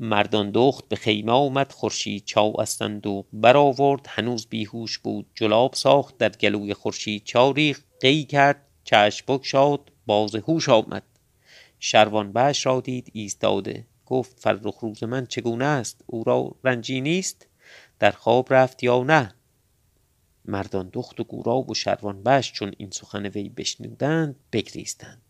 مردان 0.00 0.50
دخت 0.50 0.88
به 0.88 0.96
خیمه 0.96 1.32
آمد 1.32 1.72
خورشید 1.72 2.24
چاو 2.24 2.60
از 2.60 2.68
صندوق 2.68 3.26
برآورد. 3.32 4.06
هنوز 4.08 4.46
بیهوش 4.46 4.98
بود 4.98 5.26
جلاب 5.34 5.74
ساخت 5.74 6.18
در 6.18 6.28
گلوی 6.28 6.74
خورشید 6.74 7.24
چا 7.24 7.50
ریخت. 7.50 7.84
قی 8.00 8.24
کرد 8.24 8.62
چشم 8.84 9.24
بگشاد 9.28 9.92
باز 10.06 10.34
هوش 10.34 10.68
آمد. 10.68 11.02
شروان 11.78 12.32
بش 12.32 12.66
را 12.66 12.80
دید 12.80 13.10
ایستاده. 13.12 13.86
گفت 14.06 14.40
فرخ 14.40 14.78
روز 14.80 15.02
من 15.02 15.26
چگونه 15.26 15.64
است؟ 15.64 16.00
او 16.06 16.24
را 16.24 16.56
رنجی 16.64 17.00
نیست؟ 17.00 17.46
در 17.98 18.10
خواب 18.10 18.54
رفت 18.54 18.82
یا 18.82 19.02
نه؟ 19.02 19.34
مردان 20.44 20.90
دخت 20.92 21.20
و 21.20 21.24
گوراب 21.24 21.70
و 21.70 21.74
شروان 21.74 22.22
بش 22.22 22.52
چون 22.52 22.72
این 22.76 22.90
سخن 22.90 23.26
وی 23.26 23.48
بشنودند 23.48 24.36
بگریستند. 24.52 25.22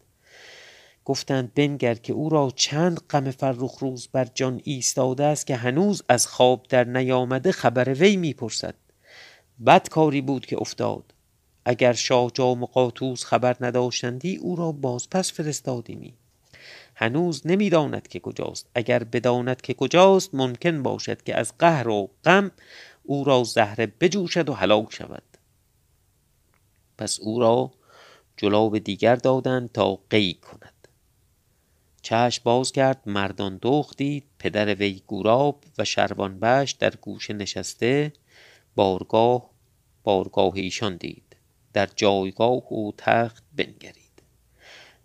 گفتند 1.04 1.54
بنگر 1.54 1.94
که 1.94 2.12
او 2.12 2.28
را 2.28 2.52
چند 2.56 3.00
غم 3.10 3.30
فرخ 3.30 3.78
روز 3.78 4.08
بر 4.08 4.24
جان 4.24 4.60
ایستاده 4.64 5.24
است 5.24 5.46
که 5.46 5.56
هنوز 5.56 6.02
از 6.08 6.26
خواب 6.26 6.66
در 6.68 6.84
نیامده 6.84 7.52
خبر 7.52 7.94
وی 7.94 8.16
می‌پرسد. 8.16 8.74
بد 9.66 9.88
کاری 9.88 10.20
بود 10.20 10.46
که 10.46 10.60
افتاد. 10.60 11.14
اگر 11.64 11.92
شاه 11.92 12.30
جام 12.30 12.62
و 12.62 12.66
قاطوس 12.66 13.24
خبر 13.24 13.56
نداشتندی 13.60 14.36
او 14.36 14.56
را 14.56 14.72
باز 14.72 15.10
پس 15.10 15.32
فرستادیمی. 15.32 16.14
هنوز 16.98 17.46
نمی‌داند 17.46 18.08
که 18.08 18.20
کجاست. 18.20 18.70
اگر 18.74 19.04
بداند 19.04 19.60
که 19.60 19.74
کجاست 19.74 20.34
ممکن 20.34 20.82
باشد 20.82 21.22
که 21.22 21.36
از 21.36 21.58
قهر 21.58 21.88
و 21.88 22.10
غم 22.24 22.50
او 23.02 23.24
را 23.24 23.44
زهره 23.44 23.86
بجوشد 23.86 24.48
و 24.48 24.52
هلاک 24.52 24.94
شود. 24.94 25.22
پس 26.98 27.20
او 27.20 27.40
را 27.40 27.72
جلاب 28.36 28.78
دیگر 28.78 29.16
دادند 29.16 29.72
تا 29.72 29.98
قی 30.10 30.34
کند. 30.34 30.88
چشم 32.02 32.42
باز 32.44 32.72
کرد 32.72 33.02
مردان 33.06 33.58
دخت 33.62 34.02
پدر 34.38 34.74
وی 34.74 35.02
گوراب 35.06 35.64
و 35.78 35.84
شروان 35.84 36.40
بش 36.40 36.72
در 36.72 36.90
گوشه 36.90 37.34
نشسته 37.34 38.12
بارگاه 38.74 39.50
بارگاه 40.04 40.52
ایشان 40.54 40.96
دید. 40.96 41.36
در 41.72 41.88
جایگاه 41.96 42.72
و 42.72 42.92
تخت 42.98 43.44
بنگرید. 43.56 44.05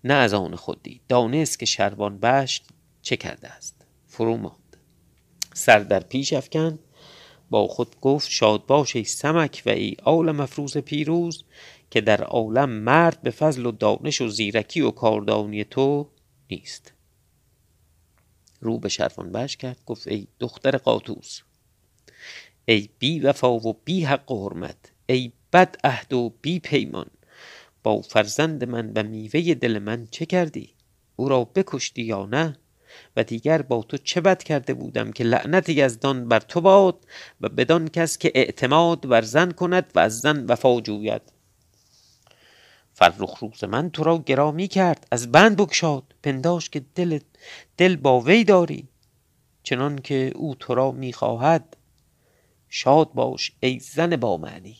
نه 0.04 0.14
از 0.14 0.34
آن 0.34 0.56
خود 0.56 0.84
دید. 0.84 1.02
دانست 1.10 1.60
که 1.60 1.66
شروان 1.66 2.18
بش 2.18 2.62
چه 3.02 3.18
کرده 3.18 3.48
است. 3.50 3.86
فرو 4.08 4.38
ماند 4.38 4.78
سر 5.54 5.80
در 5.80 6.00
پیش 6.00 6.34
افکند. 6.34 6.80
با 7.50 7.68
خود 7.68 8.00
گفت 8.02 8.30
شاد 8.30 8.66
باش 8.66 8.96
ای 8.96 9.04
سمک 9.04 9.64
و 9.66 9.70
ای 9.70 9.96
عالم 10.04 10.40
افروز 10.40 10.78
پیروز 10.78 11.44
که 11.90 12.02
در 12.02 12.24
عالم 12.24 12.70
مرد 12.70 13.22
به 13.22 13.32
فضل 13.32 13.66
و 13.66 13.72
دانش 13.72 14.22
و 14.22 14.28
زیرکی 14.28 14.82
و 14.82 14.92
کاردانی 14.92 15.64
تو 15.64 16.08
نیست. 16.52 16.94
رو 18.60 18.80
به 18.80 18.90
شرفان 18.90 19.32
بش 19.32 19.58
کرد. 19.58 19.78
گفت 19.86 20.08
ای 20.08 20.28
دختر 20.40 20.78
قاطوس 20.78 21.42
ای 22.66 22.90
بی 23.00 23.20
وفا 23.20 23.54
و 23.54 23.74
بی 23.86 24.04
حق 24.04 24.32
و 24.32 24.50
حرمت 24.50 24.92
ای 25.06 25.32
بد 25.54 25.76
عهد 25.84 26.14
و 26.14 26.34
بی 26.42 26.60
پیمان 26.60 27.10
با 27.84 28.02
فرزند 28.02 28.64
من 28.64 28.92
و 28.96 29.04
میوه 29.04 29.54
دل 29.54 29.80
من 29.80 30.08
چه 30.12 30.26
کردی؟ 30.26 30.74
او 31.16 31.30
را 31.30 31.44
بکشتی 31.44 32.02
یا 32.02 32.26
نه؟ 32.26 32.58
و 33.16 33.24
دیگر 33.24 33.62
با 33.62 33.84
تو 33.84 33.98
چه 33.98 34.22
بد 34.22 34.44
کرده 34.44 34.74
بودم 34.74 35.12
که 35.12 35.24
لعنت 35.24 35.70
یزدان 35.70 36.28
بر 36.28 36.40
تو 36.40 36.62
باد 36.62 37.06
و 37.42 37.50
بدان 37.50 37.88
کس 37.88 38.18
که 38.18 38.32
اعتماد 38.36 39.08
بر 39.08 39.22
زن 39.22 39.52
کند 39.52 39.92
و 39.96 40.00
از 40.00 40.20
زن 40.20 40.46
وفا 40.46 40.82
جوید. 40.82 41.22
فرخ 42.94 43.40
روز 43.40 43.64
من 43.64 43.90
تو 43.90 44.04
را 44.04 44.18
گرامی 44.26 44.68
کرد 44.68 45.08
از 45.12 45.32
بند 45.32 45.58
بگشاد 45.58 46.04
پنداش 46.24 46.70
که 46.70 46.82
دل 46.96 47.20
دل 47.78 47.96
با 47.96 48.20
وی 48.20 48.44
داری. 48.44 48.88
چنان 49.64 49.98
که 49.98 50.32
او 50.36 50.56
تو 50.56 50.76
را 50.76 50.92
می‌خواهد 50.92 51.78
شاد 52.70 53.14
باش 53.14 53.52
ای 53.60 53.80
زن 53.80 54.16
با 54.16 54.38
معنی. 54.38 54.78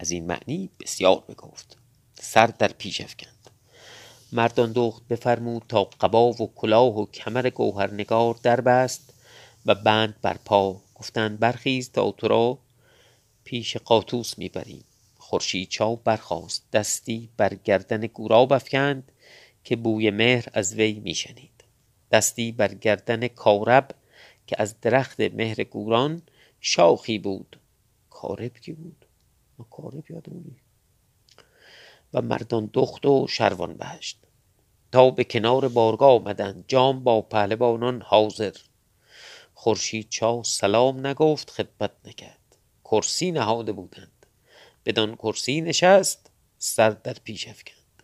از 0.00 0.10
این 0.10 0.26
معنی 0.26 0.70
بسیار 0.80 1.24
بگفت 1.28 1.76
سر 2.14 2.46
در 2.46 2.68
پیش 2.68 3.00
افکند. 3.00 3.50
مردان 4.32 4.72
دخت 4.72 5.08
بفرمود 5.08 5.62
تا 5.68 5.84
قبا 5.84 6.32
و 6.32 6.54
کلاه 6.54 7.00
و 7.00 7.06
کمر 7.06 7.50
گوهرنگار 7.50 8.38
در 8.42 8.60
بست 8.60 9.14
و 9.66 9.74
بند 9.74 10.14
بر 10.22 10.36
پا. 10.44 10.80
گفتند 10.94 11.38
برخیز 11.38 11.90
تا 11.90 12.10
تو 12.10 12.28
را 12.28 12.58
پیش 13.44 13.76
قاطوس 13.76 14.38
می‌بریم. 14.38 14.84
خورشید 15.18 15.68
چاو 15.68 15.96
برخاست. 15.96 16.70
دستی 16.72 17.28
بر 17.36 17.54
گردن 17.54 18.00
گوراب 18.00 18.52
افکند 18.52 19.12
که 19.64 19.76
بوی 19.76 20.10
مهر 20.10 20.48
از 20.52 20.74
وی 20.74 20.92
میشنید. 20.92 21.64
دستی 22.12 22.52
بر 22.52 22.74
گردن 22.74 23.28
کارب 23.28 23.88
که 24.46 24.56
از 24.58 24.80
درخت 24.80 25.20
مهر 25.20 25.64
گوران 25.64 26.22
شاخی 26.60 27.18
بود. 27.18 27.60
کارب 28.10 28.58
کی 28.58 28.72
بود؟ 28.72 29.06
ما 29.60 29.66
کارب 29.70 30.10
یادمونی 30.10 30.56
و 32.14 32.22
مردان 32.22 32.70
دخت 32.74 33.06
و 33.06 33.26
شروان 33.26 33.74
بهشت. 33.74 34.18
تا 34.92 35.10
به 35.10 35.24
کنار 35.24 35.68
بارگاه 35.68 36.10
آمدند 36.10 36.64
جام 36.68 37.04
با 37.04 37.22
پهلوانان 37.22 38.02
حاضر. 38.02 38.52
خورشید 39.54 40.08
چا 40.08 40.42
سلام 40.42 41.06
نگفت 41.06 41.50
خدمت 41.50 41.90
نکرد. 42.04 42.56
کرسی 42.84 43.30
نهاده 43.30 43.72
بودند. 43.72 44.26
بدان 44.84 45.14
کرسی 45.14 45.60
نشست 45.60 46.30
سر 46.58 46.90
در 46.90 47.16
پیش 47.24 47.48
افکند. 47.48 48.02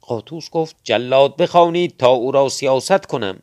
قاطوس 0.00 0.50
گفت 0.50 0.76
جلاد 0.82 1.36
بخوانید 1.36 1.96
تا 1.96 2.08
او 2.08 2.32
را 2.32 2.48
سیاست 2.48 3.06
کنم. 3.06 3.42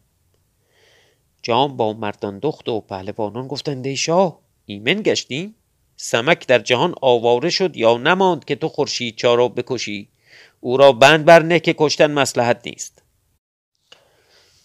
جام 1.44 1.78
با 1.78 1.94
مردان 1.94 2.40
دخت 2.40 2.70
و 2.70 2.82
پهلوانان 2.82 3.48
گفتند 3.48 3.86
ای 3.86 3.96
شاه 3.96 4.40
ایمن 4.66 5.02
گشتیم؟ 5.02 5.56
سمک 6.04 6.48
در 6.48 6.60
جهان 6.60 6.96
آواره 7.02 7.50
شد 7.50 7.78
یا 7.78 7.98
نماند 7.98 8.46
که 8.46 8.56
تو 8.56 8.70
خورشید 8.70 9.16
چا 9.16 9.36
را 9.36 9.48
بکشی؟ 9.48 10.08
او 10.60 10.78
را 10.78 10.92
بند 10.92 11.26
برنه 11.26 11.60
که 11.60 11.76
کشتن 11.78 12.12
مسلحت 12.12 12.62
نیست. 12.66 13.04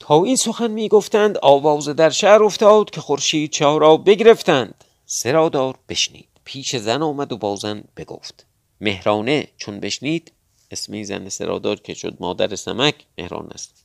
تا 0.00 0.24
این 0.24 0.36
سخن 0.36 0.70
می 0.70 0.88
گفتند 0.88 1.38
آواز 1.42 1.88
در 1.88 2.10
شهر 2.10 2.42
افتاد 2.42 2.90
که 2.90 3.00
خورشید 3.00 3.50
چا 3.50 3.76
را 3.76 3.96
بگرفتند. 3.96 4.84
سرادار 5.06 5.78
بشنید. 5.88 6.28
پیش 6.44 6.76
زن 6.76 7.02
آمد 7.02 7.32
و 7.32 7.36
با 7.36 7.56
زن 7.56 7.84
بگفت. 7.96 8.46
مهرانه 8.80 9.48
چون 9.56 9.80
بشنید 9.80 10.32
اسمی 10.70 11.04
زن 11.04 11.28
سرادار 11.28 11.80
که 11.80 11.94
شد 11.94 12.16
مادر 12.20 12.56
سمک 12.56 12.94
مهران 13.18 13.50
است. 13.54 13.84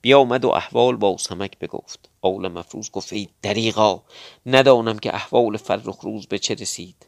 بیا 0.00 0.20
آمد 0.20 0.44
و 0.44 0.48
احوال 0.48 0.96
با 0.96 1.16
سمک 1.16 1.58
بگفت. 1.58 2.10
اول 2.20 2.48
مفروض 2.48 2.90
گفت 2.90 3.12
ای 3.12 3.28
دریغا 3.42 4.02
ندانم 4.46 4.98
که 4.98 5.14
احوال 5.14 5.56
فرخ 5.56 6.00
روز 6.00 6.26
به 6.26 6.38
چه 6.38 6.54
رسید. 6.54 7.06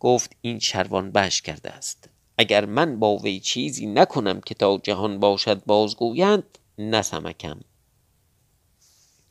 گفت 0.00 0.36
این 0.40 0.58
شروان 0.58 1.12
بش 1.12 1.42
کرده 1.42 1.70
است. 1.70 2.08
اگر 2.38 2.64
من 2.64 2.98
با 2.98 3.16
وی 3.16 3.40
چیزی 3.40 3.86
نکنم 3.86 4.40
که 4.40 4.54
تا 4.54 4.78
جهان 4.82 5.20
باشد 5.20 5.64
بازگویند 5.64 6.58
نه 6.78 7.02
سمکم. 7.02 7.60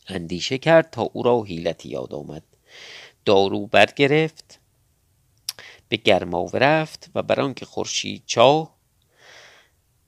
اندیشه 0.08 0.58
کرد 0.58 0.90
تا 0.90 1.02
او 1.02 1.24
را 1.24 1.44
حیلتی 1.44 1.90
یاد 1.90 2.14
آمد. 2.14 2.44
دارو 3.26 3.68
برگرفت 3.68 4.60
به 5.90 5.98
گرماوه 5.98 6.60
رفت 6.60 7.10
و 7.16 7.24
بر 7.24 7.40
آنکه 7.40 7.66
خورشید 7.66 8.24
چاه 8.26 8.76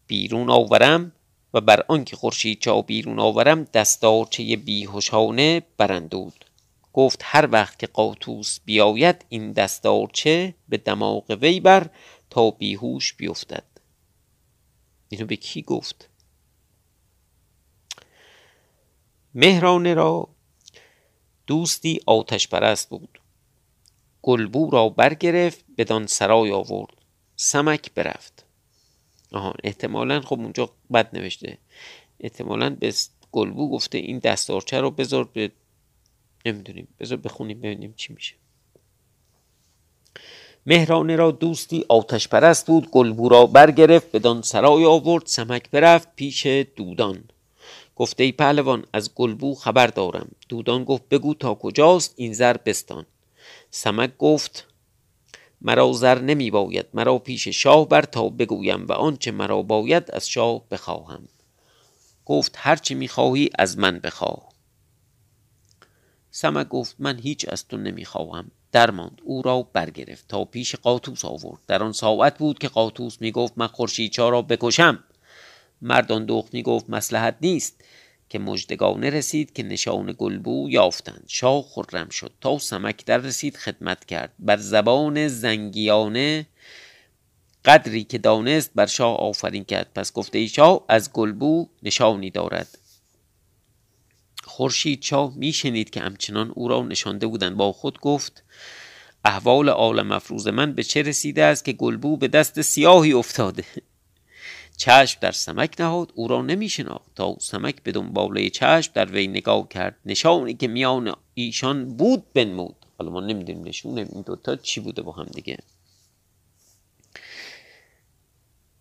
بیرون 0.08 0.50
آورم 0.50 1.12
بر 1.62 1.84
آنکه 1.88 2.16
خورشید 2.16 2.60
چا 2.60 2.82
بیرون 2.82 3.20
آورم 3.20 3.64
دستارچه 3.64 4.56
بیهوشانه 4.56 5.62
برندود 5.78 6.46
گفت 6.94 7.22
هر 7.24 7.50
وقت 7.52 7.80
که 7.80 7.88
قاطوس 7.88 8.60
بیاید 8.66 9.26
این 9.30 9.52
دستارچه 9.52 10.56
به 10.70 10.78
دماغ 10.78 11.38
وی 11.42 11.60
بر 11.60 11.90
تا 12.30 12.52
بیهوش 12.52 13.14
بیفتد. 13.14 13.64
اینو 15.10 15.26
به 15.26 15.36
کی 15.36 15.62
گفت؟ 15.62 16.10
مهرانه 19.36 19.94
را 19.94 20.30
دوستی 21.48 22.00
آتش 22.06 22.48
پرست 22.48 22.90
بود. 22.90 23.22
گلبو 24.22 24.70
را 24.70 24.90
برگرفت 24.90 25.66
بدان 25.78 26.08
سرای 26.08 26.52
آورد. 26.52 26.94
سمک 27.36 27.94
برفت. 27.94 28.47
آها 29.34 29.54
احتمالا 29.64 30.22
خب 30.22 30.40
اونجا 30.40 30.70
بد 30.94 31.10
نوشته. 31.14 31.58
احتمالا 32.20 32.70
به 32.70 32.94
گلبو 33.32 33.70
گفته 33.70 33.98
این 33.98 34.20
دستارچه 34.20 34.82
رو 34.82 34.92
بذار 34.92 35.24
به 35.24 35.52
نمی‌دونیم 36.46 36.88
بذار 37.00 37.18
بخونیم 37.18 37.60
ببینیم 37.60 37.94
چی 37.98 38.14
میشه. 38.14 38.36
مهرانه 40.66 41.16
را 41.16 41.32
دوستی 41.32 41.86
آتش 41.90 42.28
پرست 42.28 42.68
بود 42.68 42.90
گلبو 42.92 43.30
را 43.30 43.46
برگرفت 43.46 44.12
بدان 44.12 44.42
سرای 44.42 44.86
آورد 44.86 45.26
سمک 45.26 45.70
برفت 45.70 46.16
پیش 46.16 46.46
دودان. 46.46 47.24
گفته 47.96 48.24
ای 48.24 48.32
پهلوان 48.32 48.86
از 48.94 49.16
گلبو 49.16 49.56
خبر 49.56 49.88
دارم. 49.88 50.32
دودان 50.50 50.84
گفت 50.84 51.10
بگو 51.10 51.34
تا 51.34 51.56
کجاست 51.56 52.14
این 52.16 52.34
زر 52.34 52.58
بستان. 52.58 53.06
سمک 53.72 54.18
گفت 54.18 54.68
مرا 55.62 55.92
زر 55.92 56.20
نمی 56.20 56.52
باید 56.52 56.86
مرا 56.94 57.18
پیش 57.20 57.48
شاه 57.48 57.90
بر 57.90 58.02
تا 58.02 58.30
بگویم 58.30 58.88
و 58.88 58.94
آنچه 58.94 59.32
مرا 59.32 59.62
باید 59.62 60.12
از 60.12 60.30
شاه 60.30 60.64
بخواهم. 60.72 61.28
گفت 62.26 62.56
هرچه 62.58 62.96
می‌خواهی 62.96 63.50
از 63.60 63.78
من 63.78 64.00
بخواه. 64.00 64.50
سمک 66.32 66.68
گفت 66.68 66.96
من 67.00 67.20
هیچ 67.20 67.46
از 67.50 67.68
تو 67.68 67.78
نمی‌خواهم. 67.78 68.52
درماند. 68.72 69.22
او 69.24 69.42
را 69.42 69.62
برگرفت. 69.74 70.28
تا 70.28 70.46
پیش 70.46 70.76
قاطوس 70.76 71.26
آورد. 71.26 71.60
در 71.68 71.84
آن 71.84 71.92
ساعت 71.92 72.38
بود 72.38 72.60
که 72.60 72.68
قاطوس 72.68 73.22
می‌گفت 73.22 73.54
من 73.56 73.68
خورشیدچا 73.68 74.30
را 74.30 74.42
بکشم. 74.42 75.04
مردان 75.82 76.26
دخت 76.26 76.54
می‌گفت 76.54 76.90
مسلحت 76.90 77.36
نیست. 77.42 77.84
که 78.30 78.40
مجدگانه 78.40 79.10
رسید 79.10 79.54
که 79.54 79.64
نشان 79.64 80.16
گلبو 80.18 80.68
یافتند. 80.70 81.24
شاه 81.28 81.64
خرم 81.64 82.10
شد. 82.10 82.34
تا 82.42 82.58
سمک 82.58 83.06
در 83.06 83.18
رسید 83.18 83.58
خدمت 83.58 84.06
کرد. 84.06 84.34
بر 84.40 84.58
زبان 84.58 85.28
زنگیانه 85.28 86.48
قدری 87.66 88.04
که 88.04 88.18
دانست 88.18 88.72
بر 88.76 88.86
شاه 88.86 89.18
آفرین 89.18 89.64
کرد. 89.64 89.92
پس 89.96 90.14
گفته 90.14 90.38
ای 90.38 90.48
شاه 90.48 90.86
از 90.90 91.14
گلبو 91.14 91.70
نشانی 91.84 92.30
دارد. 92.30 92.78
خورشید 94.44 95.04
شاه 95.04 95.34
میشنید 95.36 95.90
که 95.90 96.00
همچنان 96.00 96.52
او 96.56 96.68
را 96.68 96.82
نشانده 96.82 97.28
بودند. 97.28 97.58
با 97.58 97.72
خود 97.72 98.00
گفت 98.00 98.44
احوال 99.26 99.70
عالم 99.70 100.12
افروز 100.12 100.48
من 100.48 100.74
به 100.74 100.84
چه 100.84 101.02
رسیده 101.02 101.44
است 101.44 101.66
که 101.66 101.74
گلبو 101.74 102.18
به 102.18 102.28
دست 102.28 102.62
سیاهی 102.62 103.14
افتاده؟ 103.14 103.64
چشم 104.78 105.20
در 105.22 105.32
سمک 105.32 105.76
نهاد 105.80 106.12
او 106.16 106.28
را 106.28 106.42
نمی 106.42 106.70
شناخت 106.70 107.16
تا 107.16 107.36
سمک 107.40 107.84
به 107.84 107.92
دنباله 107.92 108.50
چشم 108.50 108.92
در 108.94 109.12
وی 109.12 109.28
نگاه 109.28 109.68
کرد. 109.68 109.96
نشانی 110.06 110.54
که 110.54 110.68
میان 110.68 111.14
ایشان 111.34 111.98
بود 111.98 112.34
بنمود. 112.34 112.76
حالا 113.00 113.12
ما 113.12 113.20
نمی‌دونیم 113.20 113.64
نشون 113.64 113.98
این 113.98 114.24
دوتا 114.26 114.56
چی 114.56 114.80
بوده 114.80 115.02
با 115.02 115.12
هم 115.12 115.26
دیگه. 115.26 115.58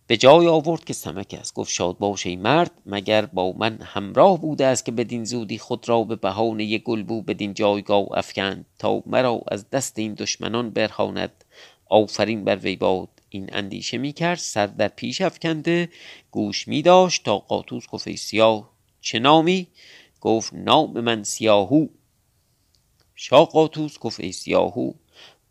به 0.06 0.16
جای 0.16 0.46
آورد 0.46 0.84
که 0.84 0.92
سمک 0.92 1.36
است. 1.40 1.54
گفت 1.54 1.72
شاد 1.72 1.98
باش 1.98 2.26
ای 2.26 2.36
مرد 2.36 2.70
مگر 2.86 3.26
با 3.26 3.52
من 3.52 3.78
همراه 3.82 4.40
بوده 4.40 4.66
است 4.66 4.84
که 4.84 4.92
بدین 4.92 5.24
زودی 5.24 5.58
خود 5.58 5.88
را 5.88 6.04
به 6.04 6.16
بهانه 6.16 6.78
گلبو 6.78 7.22
بدین 7.22 7.54
جایگاه 7.54 8.06
افکند؟ 8.12 8.66
تا 8.78 9.02
مرا 9.06 9.40
از 9.48 9.70
دست 9.70 9.98
این 9.98 10.14
دشمنان 10.14 10.70
برهاند. 10.70 11.44
آفرین 11.86 12.44
بر 12.44 12.56
وی 12.56 12.76
باد. 12.76 13.08
این 13.28 13.48
اندیشه 13.52 13.98
می 13.98 14.12
کرد 14.12 14.38
سر 14.38 14.66
در 14.66 14.88
پیش 14.88 15.20
افکنده 15.20 15.88
گوش 16.30 16.68
می 16.68 16.82
داشت 16.82 17.24
تا 17.24 17.38
قاطوس 17.38 17.86
گفت 17.86 18.16
سیاه 18.16 18.70
چه 19.00 19.18
نامی؟ 19.18 19.66
گفت 20.20 20.54
نام 20.54 21.00
من 21.00 21.22
سیاهو. 21.22 21.86
شاه 23.14 23.46
قاطوس 23.46 23.98
گفت 23.98 24.20
ای 24.20 24.32
سیاهو 24.32 24.92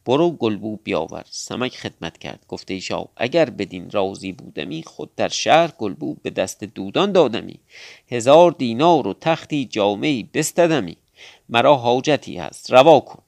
برو 0.06 0.32
گلبو 0.32 0.78
بیاور. 0.78 1.26
سمک 1.30 1.78
خدمت 1.78 2.18
کرد 2.18 2.46
گفته 2.48 2.74
ای 2.74 2.82
شاه 2.82 3.10
اگر 3.18 3.50
بدین 3.50 3.92
رازی 3.92 4.32
بودمی 4.32 4.84
خود 4.84 5.16
در 5.16 5.28
شهر 5.28 5.72
گلبو 5.78 6.16
به 6.16 6.30
دست 6.30 6.64
دودان 6.64 7.12
دادمی. 7.12 7.60
هزار 8.08 8.52
دینار 8.52 9.08
و 9.08 9.14
تختی 9.14 9.66
جامعی 9.66 10.30
بستدمی. 10.34 10.98
مرا 11.50 11.76
حاجتی 11.76 12.38
هست 12.38 12.74
روا 12.74 13.00
کن. 13.00 13.24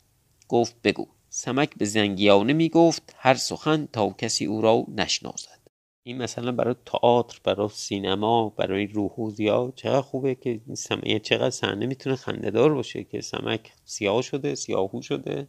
گفت 0.48 0.76
بگو. 0.84 1.08
سمک 1.40 1.70
به 1.78 1.86
زنگیانه 1.86 2.54
می 2.54 2.70
گفت 2.70 3.16
هر 3.18 3.34
سخن 3.34 3.88
تا 3.94 4.10
کسی 4.10 4.46
او 4.46 4.62
را 4.62 4.86
نشناسد. 4.96 5.60
این 6.04 6.18
مثلا 6.18 6.52
برای 6.52 6.76
تئاتر 6.86 7.40
برای 7.44 7.70
سینما 7.70 8.50
برای 8.50 8.88
روحوزی 8.88 9.48
ها 9.48 9.74
چقدر 9.76 10.02
خوبه 10.02 10.36
که 10.36 10.62
سمک 10.74 11.22
چقدر 11.22 11.50
صحنه 11.50 11.86
می‌تونه 11.86 12.16
خندهدار 12.16 12.74
باشه 12.74 13.04
که 13.04 13.22
سمک 13.22 13.72
سیاه 13.86 14.22
شده 14.22 14.56
سیاهو 14.56 15.02
شده 15.02 15.48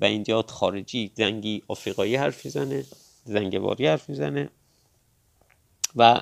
و 0.00 0.04
اینجا 0.04 0.42
خارجی 0.42 1.10
زنگی 1.14 1.62
آفریقایی 1.68 2.16
حرف 2.16 2.44
می‌زنه 2.44 2.84
زنگواری 3.24 3.86
حرف 3.86 4.08
می‌زنه 4.08 4.48
و 5.96 6.20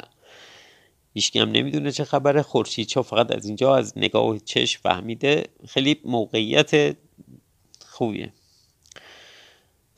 هیچکی 1.15 1.39
هم 1.39 1.51
نمی‌دونه 1.51 1.93
چه 1.93 2.05
خبره. 2.05 2.43
خورشید 2.43 2.87
چا 2.87 3.03
فقط 3.03 3.31
از 3.31 3.47
اینجا 3.47 3.77
از 3.77 3.99
نگاه 3.99 4.39
چشم 4.39 4.81
فهمیده. 4.83 5.45
خیلی 5.69 6.01
موقعیت 6.05 6.97
خوبیه. 7.87 8.33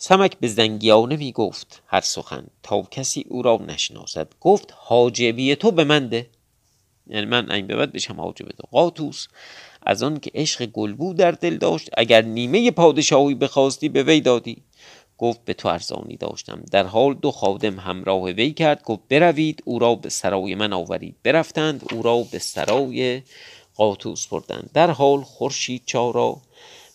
سمک 0.06 0.38
به 0.38 0.48
زنگیانه 0.48 1.16
می 1.16 1.32
گفت 1.32 1.82
هر 1.86 2.00
سخن 2.00 2.46
تا 2.62 2.82
کسی 2.82 3.24
او 3.28 3.42
را 3.42 3.60
نشناسد. 3.68 4.28
گفت 4.40 4.74
حاجبی 4.76 5.54
تو 5.54 5.70
به 5.70 5.84
من 5.84 6.08
ده. 6.08 6.26
یعنی 7.06 7.26
من 7.26 7.50
این 7.50 7.66
به 7.66 7.76
بعد 7.76 7.92
بشم 7.92 8.20
حاجب 8.20 8.48
تو 8.48 8.62
قاطوس 8.70 9.26
از 9.82 10.02
آن 10.02 10.20
که 10.20 10.30
عشق 10.34 10.66
گلبو 10.66 11.14
در 11.14 11.30
دل 11.30 11.56
داشت 11.56 11.90
اگر 11.96 12.22
نیمه 12.22 12.70
پادشاهی 12.70 13.34
بخواستی 13.34 13.88
به 13.88 14.02
وی 14.02 14.20
دادی. 14.20 14.62
گفت 15.18 15.44
به 15.44 15.54
تو 15.54 15.68
ارزانی 15.68 16.16
داشتم. 16.16 16.62
در 16.70 16.86
حال 16.86 17.14
دو 17.14 17.30
خادم 17.30 17.78
همراه 17.78 18.22
وی 18.22 18.52
کرد. 18.52 18.82
گفت 18.82 19.00
بروید 19.08 19.62
او 19.64 19.78
را 19.78 19.94
به 19.94 20.08
سرای 20.08 20.54
من 20.54 20.72
آورید. 20.72 21.16
برفتند 21.22 21.84
او 21.92 22.02
را 22.02 22.22
به 22.32 22.38
سرای 22.38 23.22
قاطوس 23.74 24.26
بردند. 24.26 24.70
در 24.74 24.90
حال 24.90 25.22
خورشید 25.22 25.82
چارا 25.86 26.36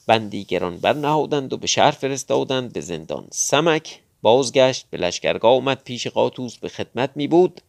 بندی 0.09 0.43
گران 0.43 0.77
برنهادند 0.77 1.53
و 1.53 1.57
به 1.57 1.67
شهر 1.67 1.91
فرستادند 1.91 2.73
به 2.73 2.81
زندان 2.81 3.27
سمک 3.31 3.99
بازگشت 4.21 4.85
به 4.89 4.97
لشکرگاه 4.97 5.51
آمد 5.51 5.83
پیش 5.83 6.07
قاطوس 6.07 6.57
به 6.57 6.69
خدمت 6.69 7.11
می 7.15 7.27
بود 7.27 7.61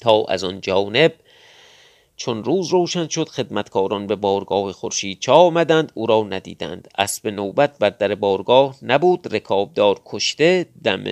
تا 0.00 0.24
از 0.24 0.44
آن 0.44 0.60
جانب 0.60 1.14
چون 2.16 2.44
روز 2.44 2.68
روشن 2.68 3.08
شد 3.08 3.28
خدمتکاران 3.28 4.06
به 4.06 4.16
بارگاه 4.16 4.72
خورشید 4.72 5.20
چا 5.20 5.34
آمدند. 5.34 5.92
او 5.94 6.06
را 6.06 6.22
ندیدند. 6.22 6.88
اسب 6.98 7.28
نوبت 7.28 7.78
بر 7.78 7.90
در 7.90 8.14
بارگاه 8.14 8.76
نبود. 8.82 9.34
رکابدار 9.34 10.00
کشته 10.04 10.66
دم 10.84 11.04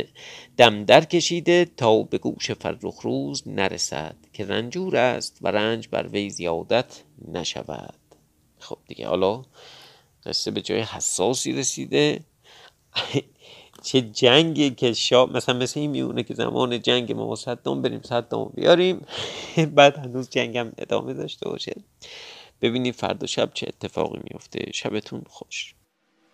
دم 0.56 0.84
در 0.84 1.04
کشیده 1.04 1.66
تا 1.76 2.02
به 2.02 2.18
گوش 2.18 2.50
فرخ 2.50 3.00
روز 3.02 3.42
نرسد 3.46 4.16
که 4.32 4.44
رنجور 4.44 4.96
است 4.96 5.38
و 5.42 5.48
رنج 5.48 5.88
بر 5.88 6.06
وی 6.06 6.30
زیادت 6.30 7.02
نشود. 7.32 7.94
خب 8.58 8.78
دیگه 8.88 9.08
حالا 9.08 9.42
قصه 10.26 10.50
به 10.50 10.62
جای 10.62 10.80
حساسی 10.80 11.52
رسیده. 11.52 12.20
چه 13.82 14.00
جنگی 14.00 14.70
که 14.70 14.92
شاه 14.92 15.32
مثلا 15.32 15.58
مثل 15.58 15.80
این 15.80 15.90
میونه 15.90 16.22
که 16.22 16.34
زمان 16.34 16.82
جنگ 16.82 17.12
ما 17.12 17.36
صدام 17.36 17.82
بریم 17.82 18.02
صدام 18.02 18.52
بیاریم. 18.54 19.06
بعد 19.76 19.96
هنوز 19.98 20.30
جنگم 20.30 20.72
ادامه 20.78 21.14
داشته 21.14 21.48
باشه. 21.48 21.74
ببینیم 22.62 22.92
فردا 22.92 23.26
شب 23.26 23.50
چه 23.54 23.66
اتفاقی 23.68 24.20
میفته. 24.30 24.70
شبتون 24.74 25.22
خوش. 25.28 25.73